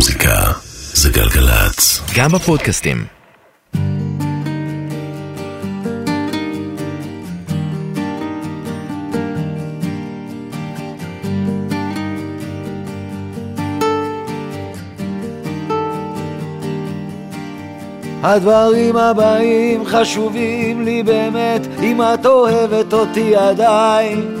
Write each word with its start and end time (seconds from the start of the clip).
מוזיקה 0.00 0.52
זה 0.92 1.10
גלגלצ. 1.10 2.00
גם 2.16 2.32
בפודקאסטים. 2.32 3.04
הדברים 18.22 18.96
הבאים 18.96 19.84
חשובים 19.86 20.84
לי 20.84 21.02
באמת, 21.02 21.66
אם 21.82 22.02
את 22.02 22.26
אוהבת 22.26 22.92
אותי 22.92 23.36
עדיין, 23.36 24.36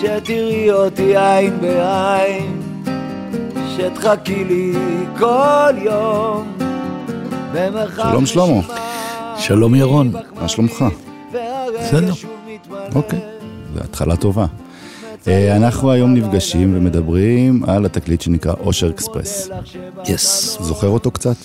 שתראי 0.00 0.70
אותי 0.70 1.16
עין 1.16 1.60
בעין, 1.60 2.57
שתחכי 3.78 4.44
לי 4.44 4.72
כל 5.18 5.74
יום. 5.84 6.58
שלום, 7.94 8.26
שלמה. 8.26 8.60
שלום 9.38 9.74
ירון. 9.74 10.12
מה 10.40 10.48
שלומך? 10.48 10.84
בסדר. 11.80 12.12
אוקיי, 12.94 13.18
זו 13.74 13.80
התחלה 13.80 14.16
טובה. 14.16 14.46
אה, 15.28 15.56
אנחנו 15.56 15.90
היום 15.90 16.14
נפגשים 16.14 16.76
ומדברים 16.76 17.64
על 17.66 17.86
התקליט 17.86 18.20
שנקרא 18.20 18.52
אושר 18.60 18.90
אקספרס. 18.90 19.48
יס. 20.04 20.58
זוכר 20.60 20.88
אותו 20.88 21.10
קצת? 21.10 21.36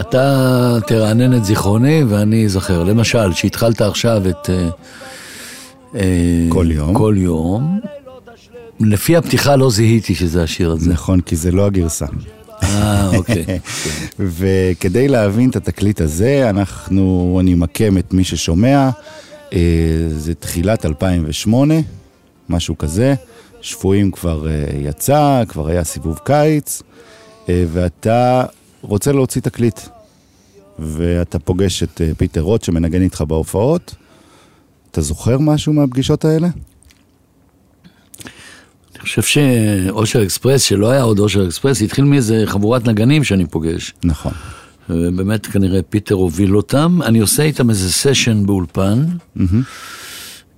אתה 0.00 0.78
תרענן 0.86 1.36
את 1.36 1.44
זיכרוני 1.44 2.04
ואני 2.08 2.44
אזכר. 2.44 2.84
למשל, 2.84 3.32
שהתחלת 3.32 3.80
עכשיו 3.80 4.22
את... 4.28 4.50
אה, 4.50 4.68
אה, 5.94 6.46
כל 6.48 6.66
יום. 6.70 6.94
כל 6.94 7.14
יום. 7.18 7.80
לפי 8.80 9.16
הפתיחה 9.16 9.56
לא 9.56 9.70
זיהיתי 9.70 10.14
שזה 10.14 10.42
השיר 10.42 10.70
הזה. 10.70 10.92
נכון, 10.92 11.20
כי 11.20 11.36
זה 11.36 11.52
לא 11.52 11.66
הגרסה. 11.66 12.06
אה, 12.62 13.10
אוקיי. 13.16 13.44
וכדי 14.38 15.08
להבין 15.08 15.50
את 15.50 15.56
התקליט 15.56 16.00
הזה, 16.00 16.50
אנחנו, 16.50 17.36
אני 17.40 17.54
אמקם 17.54 17.98
את 17.98 18.12
מי 18.12 18.24
ששומע. 18.24 18.90
אה, 19.52 19.58
זה 20.08 20.34
תחילת 20.34 20.86
2008, 20.86 21.74
משהו 22.48 22.78
כזה. 22.78 23.14
שפויים 23.60 24.10
כבר 24.10 24.48
אה, 24.48 24.66
יצא, 24.78 25.42
כבר 25.48 25.68
היה 25.68 25.84
סיבוב 25.84 26.18
קיץ, 26.24 26.82
אה, 27.48 27.64
ואתה 27.72 28.44
רוצה 28.82 29.12
להוציא 29.12 29.42
תקליט. 29.42 29.80
ואתה 30.78 31.38
פוגש 31.38 31.82
את 31.82 32.00
פיטר 32.16 32.40
רוט 32.40 32.62
שמנגן 32.62 33.02
איתך 33.02 33.24
בהופעות. 33.28 33.94
אתה 34.90 35.00
זוכר 35.00 35.38
משהו 35.38 35.72
מהפגישות 35.72 36.24
האלה? 36.24 36.48
חושב 39.02 39.22
שאושר 39.22 40.22
אקספרס, 40.22 40.62
שלא 40.62 40.90
היה 40.90 41.02
עוד 41.02 41.18
אושר 41.18 41.46
אקספרס, 41.46 41.82
התחיל 41.82 42.04
מאיזה 42.04 42.42
חבורת 42.46 42.88
נגנים 42.88 43.24
שאני 43.24 43.46
פוגש. 43.46 43.94
נכון. 44.04 44.32
ובאמת 44.90 45.46
כנראה 45.46 45.82
פיטר 45.82 46.14
הוביל 46.14 46.56
אותם. 46.56 46.98
אני 47.04 47.18
עושה 47.18 47.42
איתם 47.42 47.70
איזה 47.70 47.92
סשן 47.92 48.46
באולפן. 48.46 49.04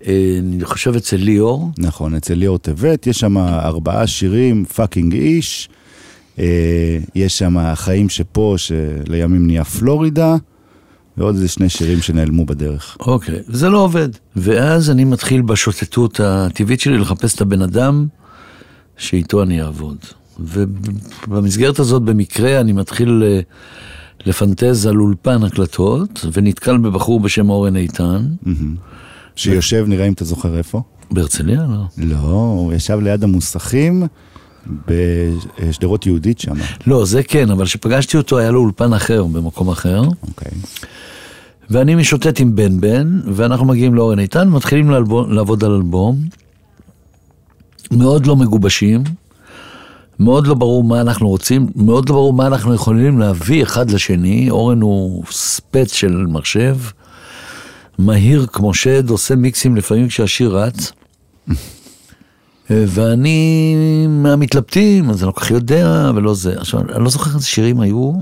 אני 0.09 0.65
חושב 0.65 0.97
אצל 0.97 1.17
ליאור. 1.17 1.71
נכון, 1.79 2.15
אצל 2.15 2.35
ליאור 2.35 2.59
טבת, 2.59 3.07
יש 3.07 3.21
שם 3.21 3.39
ארבעה 3.39 4.07
שירים, 4.07 4.65
fucking 4.65 5.15
איש, 5.15 5.69
אה, 6.39 6.99
יש 7.15 7.39
שם 7.39 7.57
החיים 7.59 8.09
שפה, 8.09 8.55
שלימים 8.59 9.47
נהיה 9.47 9.65
פלורידה, 9.65 10.37
ועוד 11.17 11.35
איזה 11.35 11.49
שני 11.49 11.69
שירים 11.69 12.03
שנעלמו 12.03 12.47
בדרך. 12.47 12.97
אוקיי, 13.01 13.39
זה 13.47 13.69
לא 13.69 13.79
עובד. 13.79 14.09
ואז 14.37 14.91
אני 14.91 15.05
מתחיל 15.05 15.43
בשוטטות 15.43 16.21
הטבעית 16.21 16.81
שלי 16.81 16.99
לחפש 16.99 17.35
את 17.35 17.41
הבן 17.41 17.63
אדם 17.63 18.07
שאיתו 18.97 19.43
אני 19.43 19.63
אעבוד. 19.63 19.99
ובמסגרת 20.41 21.79
הזאת 21.79 22.03
במקרה 22.03 22.61
אני 22.61 22.73
מתחיל 22.73 23.23
אה, 23.27 23.41
לפנטז 24.27 24.87
על 24.87 25.01
אולפן 25.01 25.43
הקלטות, 25.43 26.27
ונתקל 26.33 26.79
בבחור 26.79 27.21
בשם 27.21 27.51
אורן 27.51 27.77
איתן, 27.77 28.27
שיושב, 29.37 29.85
נראה 29.89 30.07
אם 30.07 30.13
אתה 30.13 30.25
זוכר 30.25 30.59
איפה. 30.59 30.83
בהרצליה, 31.11 31.67
לא? 31.71 32.07
לא, 32.07 32.17
הוא 32.17 32.73
ישב 32.73 32.99
ליד 33.03 33.25
המוסכים 33.25 34.07
בשדרות 34.89 36.07
יהודית 36.07 36.39
שם. 36.39 36.53
לא, 36.87 37.05
זה 37.05 37.23
כן, 37.23 37.51
אבל 37.51 37.65
כשפגשתי 37.65 38.17
אותו 38.17 38.39
היה 38.39 38.51
לו 38.51 38.61
אולפן 38.61 38.93
אחר, 38.93 39.25
במקום 39.25 39.69
אחר. 39.69 40.01
אוקיי. 40.01 40.53
ואני 41.71 41.95
משוטט 41.95 42.41
עם 42.41 42.57
בן 42.57 42.81
בן, 42.81 43.21
ואנחנו 43.35 43.67
מגיעים 43.67 43.95
לאורן 43.95 44.19
איתן, 44.19 44.49
מתחילים 44.49 44.91
לעבוד 45.29 45.65
על 45.65 45.73
אלבום. 45.73 46.17
מאוד 47.91 48.27
לא 48.27 48.37
מגובשים, 48.37 49.05
מאוד 50.19 50.47
לא 50.47 50.55
ברור 50.55 50.85
מה 50.85 51.01
אנחנו 51.01 51.29
רוצים, 51.29 51.67
מאוד 51.77 52.09
לא 52.09 52.15
ברור 52.15 52.33
מה 52.33 52.47
אנחנו 52.47 52.75
יכולים 52.75 53.19
להביא 53.19 53.63
אחד 53.63 53.91
לשני. 53.91 54.51
אורן 54.51 54.81
הוא 54.81 55.25
ספץ 55.31 55.93
של 55.93 56.27
מחשב, 56.29 56.77
מהיר 57.99 58.47
כמו 58.53 58.75
שד, 58.75 59.11
עושה 59.11 59.37
מיקסים 59.37 59.77
לפעמים 59.77 60.09
כשהשיר 60.09 60.57
רץ. 60.57 60.93
ואני 62.71 64.07
מהמתלבטים, 64.09 65.11
אז 65.11 65.23
אני 65.23 65.27
לא 65.27 65.33
כל 65.33 65.41
כך 65.41 65.51
יודע, 65.51 66.11
ולא 66.15 66.35
זה. 66.35 66.61
עכשיו, 66.61 66.81
אני 66.81 67.05
לא 67.05 67.11
זוכר 67.11 67.35
איזה 67.35 67.47
שירים 67.47 67.81
היו. 67.81 68.13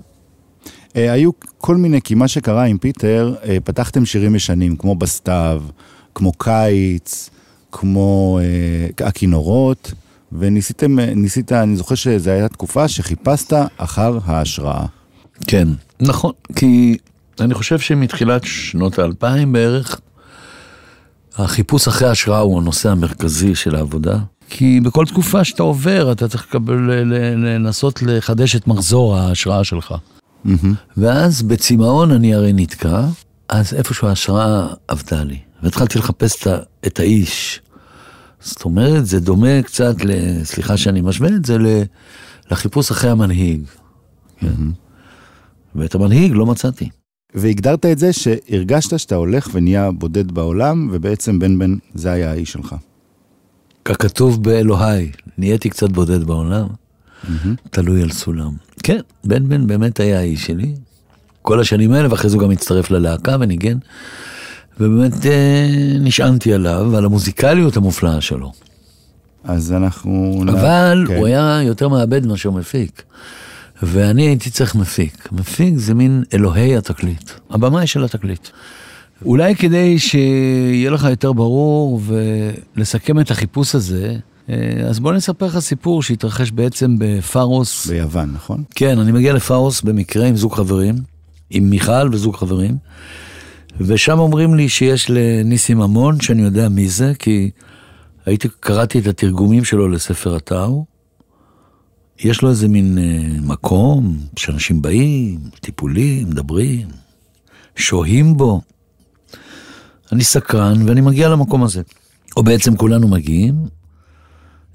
אה, 0.97 1.13
היו 1.13 1.31
כל 1.59 1.77
מיני, 1.77 2.03
כי 2.03 2.15
מה 2.15 2.29
שקרה 2.29 2.65
עם 2.65 2.79
פיטר, 2.79 3.35
אה, 3.45 3.57
פתחתם 3.65 4.05
שירים 4.05 4.35
ישנים, 4.35 4.77
כמו 4.77 4.95
בסתיו, 4.95 5.63
כמו 6.15 6.33
קיץ, 6.33 7.31
כמו 7.73 8.39
אה, 8.43 9.07
הכינורות, 9.07 9.93
וניסיתם, 10.33 10.99
אה, 10.99 11.15
ניסית, 11.15 11.53
אני 11.53 11.77
זוכר 11.77 11.95
שזו 11.95 12.31
הייתה 12.31 12.49
תקופה 12.49 12.89
שחיפשת 12.89 13.53
אחר 13.77 14.19
ההשראה. 14.25 14.87
כן, 15.47 15.69
נכון, 16.01 16.33
כי 16.57 16.97
אני 17.41 17.55
חושב 17.55 17.79
שמתחילת 17.79 18.45
שנות 18.45 18.99
האלפיים 18.99 19.53
בערך, 19.53 20.01
החיפוש 21.37 21.89
אחרי 21.89 22.09
השראה 22.09 22.39
הוא 22.41 22.59
הנושא 22.61 22.91
המרכזי 22.91 23.55
של 23.55 23.75
העבודה. 23.75 24.19
כי 24.51 24.81
בכל 24.81 25.07
תקופה 25.07 25.45
שאתה 25.45 25.63
עובר, 25.63 26.13
אתה 26.13 26.29
צריך 26.29 26.47
לקבל, 26.49 26.75
ל- 26.75 27.45
לנסות 27.47 28.03
לחדש 28.03 28.57
את 28.57 28.67
מחזור 28.67 29.17
ההשראה 29.17 29.65
שלך. 29.65 29.95
ואז 30.97 31.43
בצמאון 31.43 32.11
אני 32.11 32.35
הרי 32.35 32.53
נתקע, 32.53 33.05
אז 33.49 33.75
איפשהו 33.75 34.09
ההשראה 34.09 34.67
עבדה 34.89 35.23
לי. 35.25 35.39
והתחלתי 35.63 35.99
לחפש 35.99 36.47
את 36.87 37.01
האיש. 37.01 37.61
זאת 38.43 38.65
אומרת, 38.65 39.07
זה 39.07 39.21
דומה 39.21 39.63
קצת, 39.63 40.05
ל- 40.05 40.45
סליחה 40.45 40.77
שאני 40.77 41.01
משווה 41.01 41.29
את 41.29 41.45
זה, 41.45 41.59
ל- 41.59 41.83
לחיפוש 42.51 42.91
אחרי 42.91 43.11
המנהיג. 43.11 43.63
כן. 44.39 44.47
ואת 45.75 45.95
המנהיג 45.95 46.33
לא 46.35 46.47
מצאתי. 46.47 46.89
והגדרת 47.35 47.87
את 47.87 47.99
זה 47.99 48.13
שהרגשת 48.13 48.99
שאתה 48.99 49.15
הולך 49.15 49.49
ונהיה 49.53 49.91
בודד 49.91 50.33
בעולם, 50.33 50.89
ובעצם 50.93 51.39
בן 51.39 51.59
בן 51.59 51.77
זה 51.95 52.13
היה 52.13 52.31
האיש 52.31 52.53
שלך. 52.53 52.75
ככתוב 53.85 54.43
באלוהי, 54.45 55.11
נהייתי 55.39 55.71
קצת 55.71 55.91
בודד 55.91 56.25
בעולם, 56.25 56.67
תלוי 57.71 58.03
על 58.03 58.11
סולם. 58.11 58.53
כן, 58.83 59.01
בן 59.25 59.49
בן 59.49 59.67
באמת 59.67 60.01
היה 60.01 60.19
האיש 60.19 60.47
שלי, 60.47 60.75
כל 61.43 61.61
השנים 61.61 61.93
האלה, 61.93 62.11
ואחרי 62.11 62.31
זה 62.31 62.37
הוא 62.37 62.43
גם 62.45 62.51
הצטרף 62.51 62.91
ללהקה 62.91 63.37
וניגן, 63.41 63.79
ובאמת 64.83 65.27
אה, 65.27 65.67
נשענתי 66.01 66.53
עליו 66.53 66.89
ועל 66.93 67.05
המוזיקליות 67.05 67.77
המופלאה 67.77 68.21
שלו. 68.21 68.53
אז 69.45 69.73
אנחנו... 69.73 70.45
אבל 70.49 71.05
כן. 71.09 71.17
הוא 71.17 71.27
היה 71.27 71.61
יותר 71.63 71.89
מעבד 71.89 72.27
מאשר 72.27 72.51
מפיק. 72.51 73.03
ואני 73.83 74.23
הייתי 74.23 74.51
צריך 74.51 74.75
מפיק. 74.75 75.29
מפיק 75.33 75.75
זה 75.77 75.95
מין 75.95 76.25
אלוהי 76.35 76.77
התקליט, 76.77 77.31
הבמאי 77.51 77.87
של 77.87 78.05
התקליט. 78.05 78.49
אולי 79.25 79.55
כדי 79.55 79.99
שיהיה 79.99 80.91
לך 80.91 81.07
יותר 81.11 81.33
ברור 81.33 82.01
ולסכם 82.77 83.21
את 83.21 83.31
החיפוש 83.31 83.75
הזה, 83.75 84.17
אה, 84.51 84.57
אז 84.89 85.01
בוא 85.01 85.13
נספר 85.13 85.47
לך 85.47 85.59
סיפור 85.59 86.03
שהתרחש 86.03 86.51
בעצם 86.51 86.97
בפארוס. 86.99 87.87
ביוון, 87.87 88.31
נכון? 88.35 88.63
כן, 88.75 88.99
אני 88.99 89.13
מגיע 89.13 89.33
לפארוס 89.33 89.83
במקרה 89.83 90.27
עם 90.27 90.37
זוג 90.37 90.55
חברים, 90.55 90.95
עם 91.51 91.71
מיכל 91.71 92.09
וזוג 92.13 92.37
חברים, 92.37 92.77
ושם 93.81 94.19
אומרים 94.19 94.55
לי 94.55 94.69
שיש 94.69 95.11
לניסים 95.11 95.79
ממון, 95.79 96.21
שאני 96.21 96.43
יודע 96.43 96.69
מי 96.69 96.89
זה, 96.89 97.13
כי 97.19 97.51
הייתי, 98.27 98.49
קראתי 98.61 98.99
את 98.99 99.07
התרגומים 99.07 99.65
שלו 99.65 99.89
לספר 99.89 100.35
הטאו. 100.35 100.85
יש 102.19 102.43
לו 102.43 102.51
איזה 102.51 102.69
מין 102.69 102.99
אה, 102.99 103.41
מקום 103.41 104.17
שאנשים 104.37 104.83
באים, 104.83 105.41
טיפולים, 105.61 106.31
מדברים, 106.31 106.89
שוהים 107.77 108.37
בו. 108.37 108.61
אני 110.13 110.25
סקרן 110.25 110.89
ואני 110.89 111.01
מגיע 111.01 111.29
למקום 111.29 111.63
הזה. 111.63 111.83
או 112.37 112.43
בעצם 112.43 112.77
כולנו 112.77 113.09
מגיעים, 113.09 113.55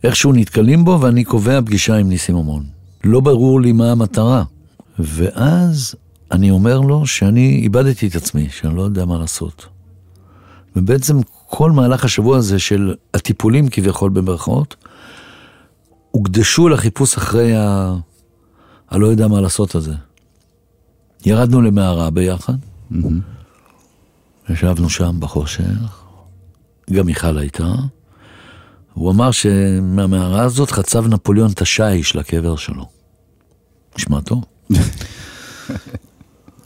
איכשהו 0.04 0.34
נתקלים 0.34 0.86
בו 0.86 1.02
ואני 1.02 1.24
קובע 1.24 1.62
פגישה 1.62 1.96
עם 1.96 2.10
ניסים 2.10 2.36
ממון. 2.36 2.64
לא 3.04 3.20
ברור 3.20 3.62
לי 3.62 3.72
מה 3.72 3.92
המטרה. 3.92 4.44
ואז 5.00 5.96
אני 6.32 6.52
אומר 6.52 6.80
לו 6.80 7.08
שאני 7.08 7.60
איבדתי 7.64 8.08
את 8.08 8.16
עצמי, 8.16 8.50
שאני 8.50 8.76
לא 8.76 8.82
יודע 8.82 9.06
מה 9.06 9.18
לעשות. 9.18 9.68
ובעצם 10.76 11.20
כל 11.50 11.72
מהלך 11.72 12.06
השבוע 12.06 12.38
הזה 12.38 12.60
של 12.60 12.96
הטיפולים 13.14 13.70
כביכול 13.70 14.10
במרכאות, 14.10 14.76
הוקדשו 16.12 16.70
לחיפוש 16.70 17.18
אחרי 17.18 17.54
הלא 18.90 19.08
יודע 19.08 19.28
מה 19.28 19.42
לעשות 19.42 19.76
הזה. 19.76 19.94
ירדנו 21.26 21.62
למערה 21.62 22.10
ביחד, 22.10 22.54
ישבנו 24.50 24.90
שם 24.90 25.16
בחושך, 25.20 26.04
גם 26.94 27.06
מיכל 27.06 27.38
הייתה. 27.38 27.74
הוא 28.94 29.12
אמר 29.12 29.32
שמהמערה 29.32 30.42
הזאת 30.42 30.72
חצב 30.72 31.08
נפוליאון 31.08 31.52
את 31.52 31.62
השיש 31.62 32.16
לקבר 32.16 32.56
שלו. 32.56 32.90
נשמע 33.98 34.22
טוב. 34.22 34.44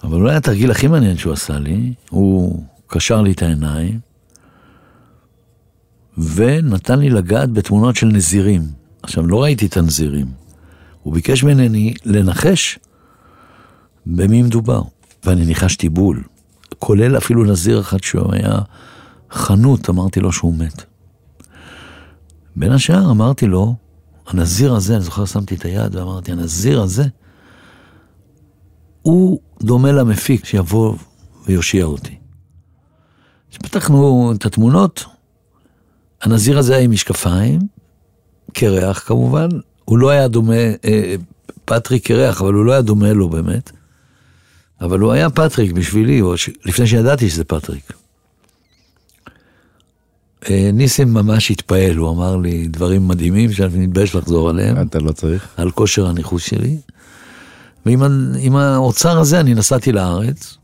אבל 0.03 0.21
אולי 0.21 0.35
התרגיל 0.35 0.71
הכי 0.71 0.87
מעניין 0.87 1.17
שהוא 1.17 1.33
עשה 1.33 1.59
לי, 1.59 1.93
הוא 2.09 2.63
קשר 2.87 3.21
לי 3.21 3.31
את 3.31 3.41
העיניים, 3.41 3.99
ונתן 6.17 6.99
לי 6.99 7.09
לגעת 7.09 7.51
בתמונות 7.51 7.95
של 7.95 8.07
נזירים. 8.07 8.61
עכשיו, 9.03 9.27
לא 9.27 9.43
ראיתי 9.43 9.65
את 9.65 9.77
הנזירים. 9.77 10.25
הוא 11.03 11.13
ביקש 11.13 11.43
ממני 11.43 11.93
לנחש 12.05 12.79
במי 14.05 14.41
מדובר, 14.43 14.81
ואני 15.23 15.45
ניחשתי 15.45 15.89
בול, 15.89 16.23
כולל 16.79 17.17
אפילו 17.17 17.43
נזיר 17.43 17.79
אחד 17.79 18.03
שהוא 18.03 18.33
היה 18.33 18.59
חנות, 19.31 19.89
אמרתי 19.89 20.19
לו 20.19 20.31
שהוא 20.31 20.53
מת. 20.57 20.83
בין 22.55 22.71
השאר 22.71 23.11
אמרתי 23.11 23.47
לו, 23.47 23.75
הנזיר 24.27 24.73
הזה, 24.73 24.95
אני 24.95 25.03
זוכר 25.03 25.25
שמתי 25.25 25.55
את 25.55 25.65
היד 25.65 25.95
ואמרתי, 25.95 26.31
הנזיר 26.31 26.81
הזה, 26.81 27.05
הוא 29.01 29.39
דומה 29.61 29.91
למפיק 29.91 30.45
שיבוא 30.45 30.95
ויושיע 31.47 31.85
אותי. 31.85 32.15
כשפתחנו 33.51 34.33
את 34.37 34.45
התמונות, 34.45 35.05
הנזיר 36.21 36.57
הזה 36.57 36.75
היה 36.75 36.83
עם 36.83 36.91
משקפיים, 36.91 37.59
קרח 38.53 39.03
כמובן, 39.07 39.49
הוא 39.85 39.97
לא 39.97 40.09
היה 40.09 40.27
דומה, 40.27 40.55
אה, 40.85 41.15
פטריק 41.65 42.07
קרח, 42.07 42.41
אבל 42.41 42.53
הוא 42.53 42.65
לא 42.65 42.71
היה 42.71 42.81
דומה 42.81 43.13
לו 43.13 43.29
באמת. 43.29 43.71
אבל 44.81 44.99
הוא 44.99 45.11
היה 45.11 45.29
פטריק 45.29 45.71
בשבילי, 45.71 46.21
ש... 46.35 46.49
לפני 46.65 46.87
שידעתי 46.87 47.29
שזה 47.29 47.43
פטריק. 47.43 47.93
אה, 50.49 50.69
ניסים 50.73 51.13
ממש 51.13 51.51
התפעל, 51.51 51.95
הוא 51.95 52.09
אמר 52.09 52.37
לי 52.37 52.67
דברים 52.67 53.07
מדהימים 53.07 53.53
שאני 53.53 53.87
מתבייש 53.87 54.15
לחזור 54.15 54.49
עליהם. 54.49 54.81
אתה 54.81 54.99
לא 54.99 55.11
צריך. 55.11 55.47
על 55.57 55.71
כושר 55.71 56.07
הניחוש 56.07 56.49
שלי. 56.49 56.77
ועם 57.85 58.55
האוצר 58.55 59.19
הזה 59.19 59.39
אני 59.39 59.53
נסעתי 59.53 59.91
לארץ, 59.91 60.57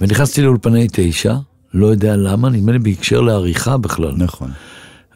ונכנסתי 0.00 0.42
לאולפני 0.42 0.86
תשע, 0.92 1.34
לא 1.74 1.86
יודע 1.86 2.16
למה, 2.16 2.48
נדמה 2.48 2.72
לי 2.72 2.78
בהקשר 2.78 3.20
לעריכה 3.20 3.76
בכלל. 3.76 4.14
נכון. 4.16 4.50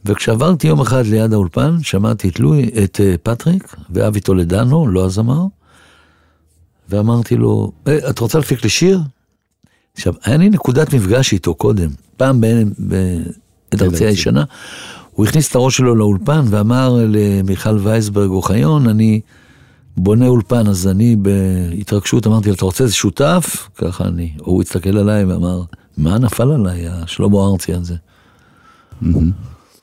וכשעברתי 0.05 0.67
יום 0.67 0.81
אחד 0.81 1.07
ליד 1.07 1.33
האולפן, 1.33 1.83
שמעתי 1.83 2.29
את 2.29 2.41
לואי, 2.41 2.71
את 2.85 3.01
אה, 3.01 3.15
פטריק 3.23 3.77
ואבי 3.91 4.21
טולדנו, 4.21 4.87
לא 4.87 5.05
הזמר, 5.05 5.47
ואמרתי 6.89 7.37
לו, 7.37 7.73
אה, 7.87 8.11
את 8.11 8.19
רוצה 8.19 8.39
להפיק 8.39 8.65
לי 8.65 8.69
שיר? 8.69 9.01
עכשיו, 9.95 10.15
היה 10.25 10.37
לי 10.37 10.49
נקודת 10.49 10.95
מפגש 10.95 11.33
איתו 11.33 11.55
קודם, 11.55 11.89
פעם 12.17 12.41
בעת 12.41 13.83
ארצי 13.83 14.07
הישנה, 14.07 14.45
הוא 15.13 15.27
הכניס 15.27 15.51
את 15.51 15.55
הראש 15.55 15.77
שלו 15.77 15.95
לאולפן 15.95 16.45
ואמר 16.51 17.05
למיכל 17.09 17.79
וייסברג 17.83 18.31
אוחיון, 18.31 18.89
אני 18.89 19.21
בונה 19.97 20.27
אולפן, 20.27 20.67
אז 20.67 20.89
אני 20.89 21.17
בהתרגשות 21.17 22.27
אמרתי 22.27 22.49
לו, 22.49 22.55
אתה 22.55 22.65
רוצה 22.65 22.85
איזה 22.85 22.95
שותף? 22.95 23.69
ככה 23.75 24.05
אני. 24.05 24.31
הוא 24.39 24.63
הסתכל 24.63 24.99
עליי 24.99 25.25
ואמר, 25.25 25.63
מה 25.99 26.19
נפל 26.19 26.51
עליי, 26.53 26.89
השלמה 26.89 27.39
ארצי 27.39 27.75
הזה? 27.75 27.95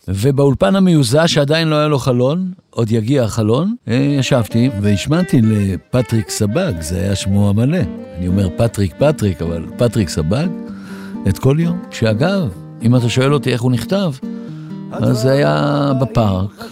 ובאולפן 0.07 0.75
המיוזע 0.75 1.27
שעדיין 1.27 1.67
לא 1.67 1.75
היה 1.75 1.87
לו 1.87 1.99
חלון, 1.99 2.51
עוד 2.69 2.91
יגיע 2.91 3.23
החלון, 3.23 3.75
אה, 3.87 4.15
ישבתי 4.19 4.69
והשמעתי 4.81 5.41
לפטריק 5.41 6.29
סבג, 6.29 6.73
זה 6.79 6.99
היה 6.99 7.15
שמו 7.15 7.49
המלא. 7.49 7.77
אני 8.17 8.27
אומר 8.27 8.47
פטריק 8.57 8.93
פטריק, 8.99 9.41
אבל 9.41 9.65
פטריק 9.77 10.09
סבג, 10.09 10.47
את 11.29 11.37
כל 11.39 11.57
יום. 11.59 11.79
שאגב, 11.91 12.49
אם 12.81 12.95
אתה 12.95 13.09
שואל 13.09 13.33
אותי 13.33 13.53
איך 13.53 13.61
הוא 13.61 13.71
נכתב, 13.71 14.11
אז 14.91 15.17
זה 15.17 15.31
היה 15.31 15.91
בפארק, 16.01 16.63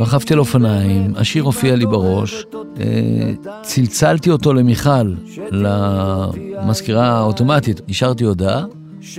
רכבתי 0.00 0.32
על 0.32 0.38
אופניים, 0.38 1.12
השיר 1.16 1.42
הופיע 1.42 1.76
לי 1.76 1.86
בראש, 1.86 2.44
צלצלתי 3.62 4.30
אותו 4.30 4.52
למיכל, 4.52 5.14
למזכירה 5.50 7.08
האוטומטית, 7.08 7.80
השארתי 7.88 8.24
הודעה, 8.24 8.64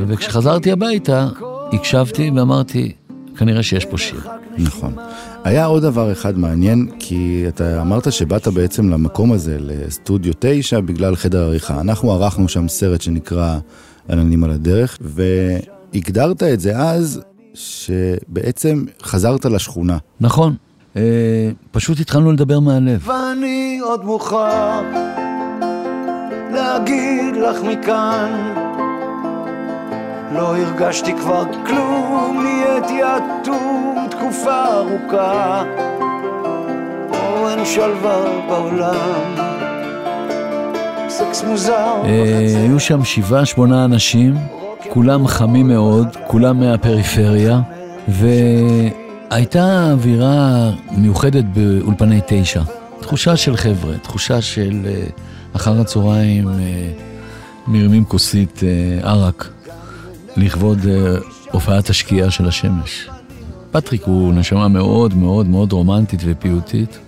וכשחזרתי 0.08 0.72
הביתה, 0.72 1.28
הקשבתי 1.74 2.32
ואמרתי, 2.36 2.92
כנראה 3.38 3.64
שיש 3.64 3.86
פה 3.86 3.98
שיר. 3.98 4.20
נכון. 4.58 4.94
היה 5.44 5.66
עוד 5.66 5.84
דבר 5.84 6.12
אחד 6.12 6.38
מעניין, 6.38 6.90
כי 7.00 7.46
אתה 7.48 7.82
אמרת 7.82 8.12
שבאת 8.12 8.48
בעצם 8.48 8.90
למקום 8.90 9.32
הזה, 9.32 9.58
לסטודיו 9.60 10.34
9, 10.40 10.80
בגלל 10.80 11.16
חדר 11.16 11.44
עריכה. 11.44 11.82
אנחנו 11.82 12.12
ערכנו 12.12 12.50
שם 12.50 12.68
סרט 12.68 13.02
שנקרא 13.02 13.58
עננים 14.10 14.44
על 14.44 14.52
הדרך, 14.52 14.98
והגדרת 15.02 16.44
את 16.44 16.60
זה 16.60 16.78
אז, 16.78 17.22
שבעצם 17.54 18.86
חזרת 19.04 19.46
לשכונה. 19.46 19.98
נכון. 20.20 20.56
אה, 20.96 21.02
פשוט 21.72 22.00
התחלנו 22.00 22.32
לדבר 22.32 22.60
מהלב. 22.60 23.08
ואני 23.10 23.80
עוד 23.84 24.06
מוכרח 24.06 24.84
להגיד 26.54 27.36
לך 27.36 27.58
מכאן 27.64 28.54
לא 30.34 30.58
הרגשתי 30.58 31.14
כבר 31.14 31.44
כלום, 31.66 32.44
נהייתי 32.44 33.02
אטום 33.04 34.08
תקופה 34.10 34.66
ארוכה. 34.66 35.64
או 37.12 37.50
אין 37.50 37.66
שלווה 37.66 38.46
בעולם, 38.48 39.36
סקס 41.10 41.44
מוזר. 41.44 42.02
אה, 42.06 42.62
היו 42.64 42.80
שם 42.80 43.04
שבעה, 43.04 43.46
שמונה 43.46 43.86
אנשים, 43.86 44.34
כולם 44.90 45.28
חמים 45.28 45.68
מאוד, 45.68 46.08
כולם 46.28 46.60
מהפריפריה, 46.60 47.62
והייתה 49.32 49.92
אווירה 49.92 50.72
מיוחדת 50.98 51.44
באולפני 51.54 52.20
תשע. 52.28 52.62
תחושה 53.02 53.38
של 53.38 53.58
חבר'ה, 53.58 53.98
תחושה 53.98 54.42
של 54.42 54.82
אה, 54.86 55.04
אחר 55.54 55.82
הצהריים 55.82 56.50
אה, 56.50 56.92
מרימים 57.68 58.06
כוסית 58.06 58.62
ערק. 59.02 59.50
לכבוד 60.38 60.80
הופעת 61.52 61.90
השקיעה 61.90 62.32
של 62.32 62.48
השמש. 62.48 63.10
פטריק 63.72 64.04
הוא 64.04 64.34
נשמה 64.34 64.68
מאוד 64.68 65.14
מאוד 65.14 65.48
מאוד 65.48 65.72
רומנטית 65.72 66.20
ופיוטית. 66.24 67.00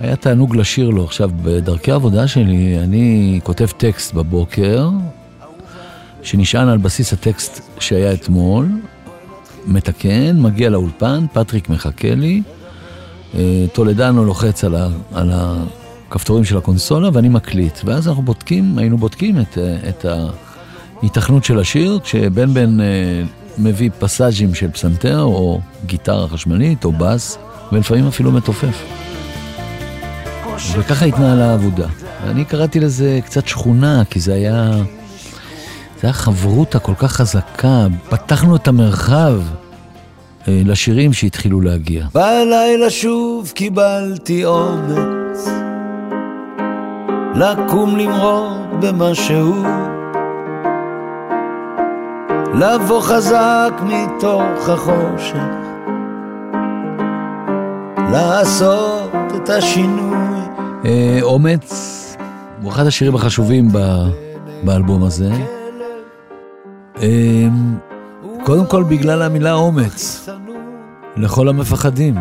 היה 0.00 0.16
תענוג 0.16 0.56
לשיר 0.56 0.90
לו. 0.90 1.04
עכשיו, 1.04 1.30
בדרכי 1.42 1.92
העבודה 1.92 2.28
שלי, 2.28 2.78
אני 2.78 3.40
כותב 3.42 3.66
טקסט 3.66 4.14
בבוקר, 4.14 4.90
שנשען 6.22 6.68
על 6.68 6.78
בסיס 6.78 7.12
הטקסט 7.12 7.60
שהיה 7.78 8.12
אתמול, 8.12 8.68
מתקן, 9.66 10.40
מגיע 10.40 10.70
לאולפן, 10.70 11.26
פטריק 11.32 11.68
מחכה 11.68 12.14
לי, 12.14 12.42
אה, 13.34 13.64
טולדנו 13.72 14.24
לוחץ 14.24 14.64
על, 14.64 14.74
ה, 14.74 14.88
על 15.14 15.30
הכפתורים 15.32 16.44
של 16.44 16.56
הקונסולה 16.58 17.10
ואני 17.12 17.28
מקליט. 17.28 17.78
ואז 17.84 18.08
אנחנו 18.08 18.22
בודקים, 18.22 18.78
היינו 18.78 18.98
בודקים 18.98 19.40
את, 19.40 19.58
אה, 19.58 19.88
את 19.88 20.04
ה... 20.04 20.26
היתכנות 21.02 21.44
של 21.44 21.58
השיר, 21.58 21.98
כשבן 22.02 22.54
בן 22.54 22.80
אה, 22.80 22.86
מביא 23.58 23.90
פסאז'ים 23.98 24.54
של 24.54 24.70
פסנתר, 24.70 25.20
או 25.22 25.60
גיטרה 25.86 26.28
חשמלית, 26.28 26.84
או 26.84 26.92
בס, 26.92 27.38
ולפעמים 27.72 28.06
אפילו 28.06 28.32
מתופף. 28.32 28.82
וככה 30.78 31.04
התנהלה 31.04 31.50
העבודה. 31.50 31.86
ואני 32.26 32.44
קראתי 32.44 32.80
לזה 32.80 33.20
קצת 33.24 33.48
שכונה, 33.48 34.02
כי 34.10 34.20
זה 34.20 34.34
היה... 34.34 34.72
זה 36.02 36.08
היה 36.08 36.12
חברותה 36.12 36.78
כל 36.78 36.94
כך 36.94 37.12
חזקה, 37.12 37.86
פתחנו 38.08 38.56
את 38.56 38.68
המרחב 38.68 39.40
אה, 40.48 40.62
לשירים 40.64 41.12
שהתחילו 41.12 41.60
להגיע. 41.60 42.06
בלילה 42.14 42.90
שוב 42.90 43.52
קיבלתי 43.54 44.44
אומץ 44.44 45.48
לקום 47.34 47.96
למרוד 47.96 48.80
במשהו 48.80 49.64
לבוא 52.54 53.00
חזק 53.00 53.72
מתוך 53.82 54.68
החושך, 54.68 55.36
לעשות 58.12 59.12
את 59.36 59.50
השינוי. 59.50 60.16
אה, 60.84 61.18
אומץ 61.22 61.98
הוא 62.62 62.72
אחד 62.72 62.86
השירים 62.86 63.14
החשובים 63.14 63.68
באלבום 64.64 65.04
הזה. 65.04 65.61
אה, 67.02 67.48
קודם 68.44 68.66
כל 68.66 68.82
בגלל 68.82 69.22
המילה 69.22 69.52
אומץ, 69.52 70.28
לכל 71.16 71.48
המפחדים. 71.48 72.14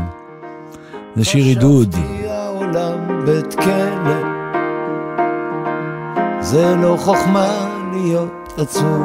זה 1.16 1.26
שיר 1.26 1.46
עידוד. 1.46 1.96
זה 6.40 6.76
לא 6.76 6.96
חוכמה 7.00 7.70
להיות 7.94 8.54
עצוב. 8.58 9.04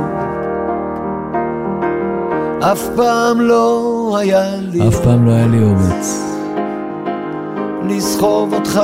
אף 2.60 2.88
פעם 2.96 3.40
לא 3.40 4.16
היה 4.20 4.56
לי 4.56 4.88
אף 4.88 5.00
פעם 5.04 5.26
לא 5.26 5.32
היה 5.32 5.46
לי 5.46 5.62
אומץ. 5.62 6.22
לסחוב 7.88 8.52
אותך 8.52 8.80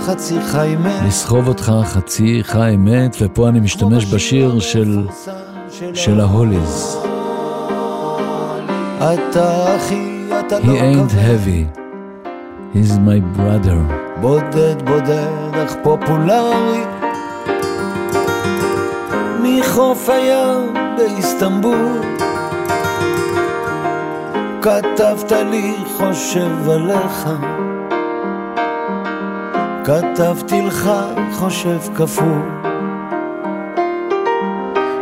חצי 0.00 0.40
חי 0.40 0.76
מת. 0.84 1.02
לסחוב 1.06 1.48
אותך 1.48 1.72
חצי 1.84 2.40
חי 2.42 2.74
מת, 2.78 3.16
ופה 3.20 3.48
אני 3.48 3.60
משתמש 3.60 4.14
בשיר 4.14 4.60
של, 4.60 5.06
של 5.94 6.20
ההוליז. 6.20 6.98
אתה 8.98 9.76
אחי, 9.76 10.10
אתה 10.40 10.56
He 10.58 10.66
לא 10.66 10.72
ain't 10.72 11.10
כבד. 11.10 11.18
heavy, 11.18 11.78
he's 12.74 12.92
my 12.98 13.38
brother. 13.38 13.92
בודד 14.20 14.82
בודד 14.88 15.54
אך 15.64 15.76
פופולרי 15.82 16.80
מחוף 19.42 20.08
הים 20.08 20.74
באיסטנבול 20.96 21.88
כתבת 24.62 25.32
לי 25.32 25.74
חושב 25.96 26.68
עליך 26.70 27.28
כתבתי 29.84 30.62
לך 30.62 30.90
חושב 31.32 31.78
כפול 31.96 32.65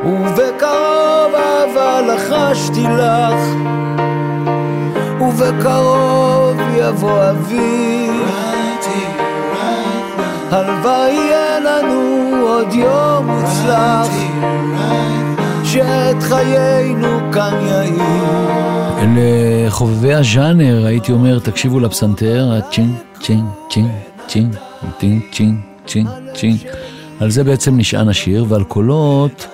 ובקרוב 0.07 1.35
אהבה 1.35 2.01
לחשתי 2.01 2.83
לך 2.83 3.41
ובקרוב 5.21 6.57
יבוא 6.77 7.31
אביב 7.31 8.25
הלוואי 10.51 11.13
יהיה 11.13 11.61
לנו 11.61 12.03
עוד 12.47 12.73
יום 12.73 13.27
מוצלח 13.27 14.09
שאת 15.65 16.23
חיינו 16.23 17.33
כאן 17.33 17.59
יאיר 17.69 18.75
לחובבי 19.17 20.15
הז'אנר 20.15 20.87
הייתי 20.87 21.13
אומר, 21.13 21.39
תקשיבו 21.39 21.81
לפסנתר, 21.81 22.51
הצ'ין, 22.53 22.95
צ'ין, 23.21 23.45
צ'ין, 23.71 23.89
צ'ין, 24.29 24.51
צ'ין, 25.01 25.21
צ'ין, 25.33 25.61
צ'ין, 25.87 26.07
צ'ין. 26.35 26.57
על 27.21 27.31
זה 27.31 27.45
בעצם 27.45 27.77
נשען 27.77 28.09
השיר, 28.09 28.45
ועל 28.49 28.65
קולות 28.65 29.47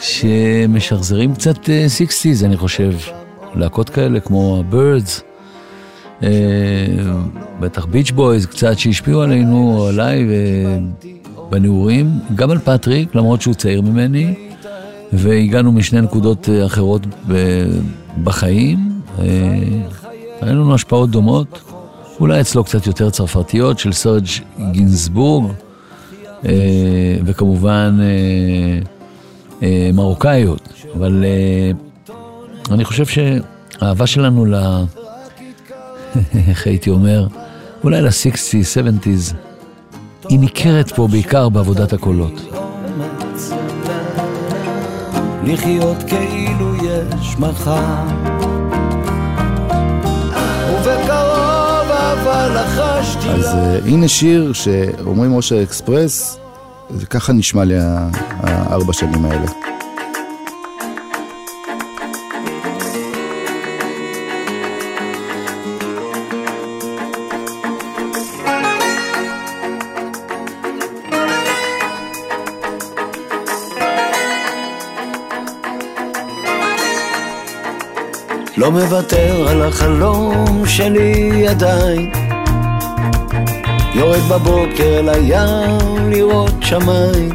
שמשחזרים 0.00 1.34
קצת 1.34 1.58
sixties, 1.86 2.44
אני 2.44 2.56
חושב. 2.56 2.92
להקות 3.54 3.90
כאלה 3.90 4.20
כמו 4.20 4.60
ה 4.60 4.69
Byrds, 4.69 5.22
בטח 7.60 7.84
ביץ' 7.84 8.10
בויז 8.10 8.46
קצת 8.46 8.78
שהשפיעו 8.78 9.22
עלינו, 9.22 9.86
עליי 9.88 10.26
בנעורים, 11.50 12.10
גם 12.34 12.50
על 12.50 12.58
פטריק, 12.58 13.14
למרות 13.14 13.42
שהוא 13.42 13.54
צעיר 13.54 13.80
ממני, 13.80 14.34
והגענו 15.12 15.72
משני 15.72 16.00
נקודות 16.00 16.48
אה, 16.48 16.66
אחרות 16.66 17.06
בחיים. 18.24 18.78
אה, 19.18 19.24
היו 20.40 20.54
לנו 20.54 20.74
השפעות 20.74 21.10
דומות, 21.10 21.60
אולי 22.20 22.40
אצלו 22.40 22.64
קצת 22.64 22.86
יותר 22.86 23.10
צרפתיות, 23.10 23.78
של 23.78 23.92
סרג' 23.92 24.26
גינסבורג, 24.72 25.50
אה, 26.44 27.16
וכמובן 27.24 27.98
אה, 28.00 28.06
אה, 28.06 28.99
מרוקאיות, 29.92 30.68
אבל 30.96 31.24
אה, 31.24 31.70
אני 32.74 32.84
חושב 32.84 33.04
שהאהבה 33.06 34.06
שלנו 34.06 34.44
ל... 34.44 34.54
איך 36.48 36.66
הייתי 36.66 36.90
אומר? 36.90 37.26
אולי 37.84 38.02
ל-60's, 38.02 38.76
70's, 38.76 39.34
היא 40.28 40.38
ניכרת 40.38 40.92
פה 40.92 41.08
בעיקר 41.10 41.48
בעבודת 41.48 41.92
הקולות. 41.92 42.42
לחיות 45.44 45.96
כאילו 46.02 46.74
יש 46.76 47.38
מחר 47.38 48.04
ובקרוב 50.72 51.90
אהבה 51.90 52.48
לחשתי 52.48 53.28
אז 53.28 53.38
לך 53.38 53.54
אה, 53.54 53.78
הנה 53.86 54.08
שיר 54.08 54.52
שאומרים 54.52 55.32
אושר 55.32 55.62
אקספרס, 55.62 56.38
זה 56.94 57.06
ככה 57.06 57.32
נשמע 57.32 57.64
לי 57.64 57.74
הארבע 58.42 58.92
שנים 58.92 59.24
האלה. 59.24 59.46
לא 78.56 78.70
מוותר 78.70 79.48
על 79.48 79.62
החלום 79.62 80.62
שלי 80.66 81.48
עדיין 81.48 82.29
יורד 84.00 84.22
בבוקר 84.28 84.98
אל 84.98 85.08
הים 85.08 86.10
לראות 86.10 86.54
שמיים. 86.60 87.28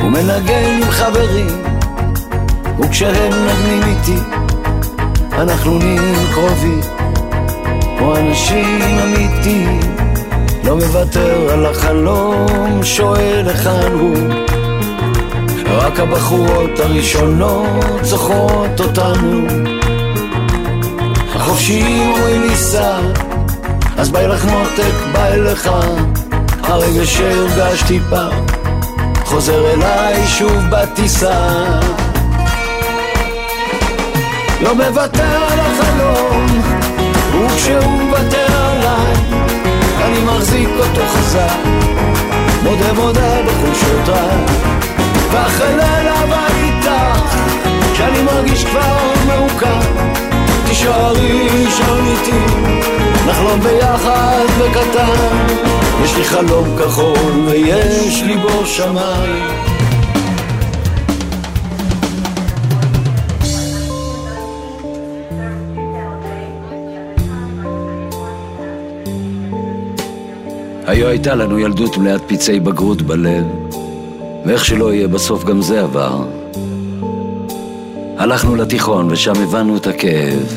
ומנגן 0.00 0.80
עם 0.82 0.90
חברים 0.90 1.62
וכשהם 2.80 3.32
מנגנים 3.32 3.82
איתי 3.82 4.20
אנחנו 5.32 5.78
נהיים 5.78 6.14
קרובים. 6.34 6.80
כמו 7.98 8.16
אנשים 8.16 8.82
אמיתיים 8.82 9.80
לא 10.64 10.76
מוותר 10.76 11.52
על 11.52 11.66
החלום 11.66 12.80
שואל 12.82 13.48
היכן 13.48 13.92
הוא. 13.92 14.16
רק 15.66 16.00
הבחורות 16.00 16.80
הראשונות 16.80 17.66
זוכרות 18.02 18.80
אותנו. 18.80 19.46
החופשיים 21.34 22.10
אומרים 22.10 22.42
לי 22.42 22.56
סע 22.56 23.27
אז 23.98 24.10
בא 24.10 24.26
לך 24.26 24.44
מותק, 24.44 24.94
בא 25.12 25.26
אליך. 25.26 25.70
הרגש 26.62 27.16
שהרגשתי 27.16 28.00
פעם 28.10 28.46
חוזר 29.24 29.72
אליי 29.72 30.26
שוב 30.26 30.56
בטיסה. 30.70 31.50
לא 34.60 34.74
מוותר 34.74 35.42
על 35.50 35.60
החלום 35.60 36.46
וכשהוא 37.32 38.02
מוותר 38.02 38.46
עליי 38.52 39.16
אני 40.04 40.24
מחזיק 40.24 40.68
אותו 40.78 41.06
חזק. 41.06 41.58
מודה 42.62 42.92
מודה 42.92 43.42
בחולשותיי 43.42 44.44
ואחרי 45.30 45.76
לילה 45.76 46.46
איתך 46.62 47.36
כשאני 47.92 48.22
מרגיש 48.22 48.64
כבר 48.64 48.98
מעוקר. 49.26 49.80
תישארי 50.68 51.66
שם 51.70 52.06
איתי 52.06 52.77
נחלום 53.28 53.60
ביחד 53.60 54.46
בקטן 54.60 55.46
יש 56.04 56.16
לי 56.16 56.24
חלום 56.24 56.76
כחול 56.78 57.46
ויש 57.46 58.22
לי 58.22 58.36
בו 58.36 58.66
שמיים 58.66 59.68
היו 70.86 71.06
הייתה 71.08 71.34
לנו 71.34 71.58
ילדות 71.58 71.96
מלאת 71.98 72.20
פצעי 72.26 72.60
בגרות 72.60 73.02
בלב, 73.02 73.44
ואיך 74.46 74.64
שלא 74.64 74.94
יהיה, 74.94 75.08
בסוף 75.08 75.44
גם 75.44 75.62
זה 75.62 75.80
עבר. 75.80 76.24
הלכנו 78.18 78.56
לתיכון 78.56 79.10
ושם 79.10 79.42
הבנו 79.42 79.76
את 79.76 79.86
הכאב 79.86 80.54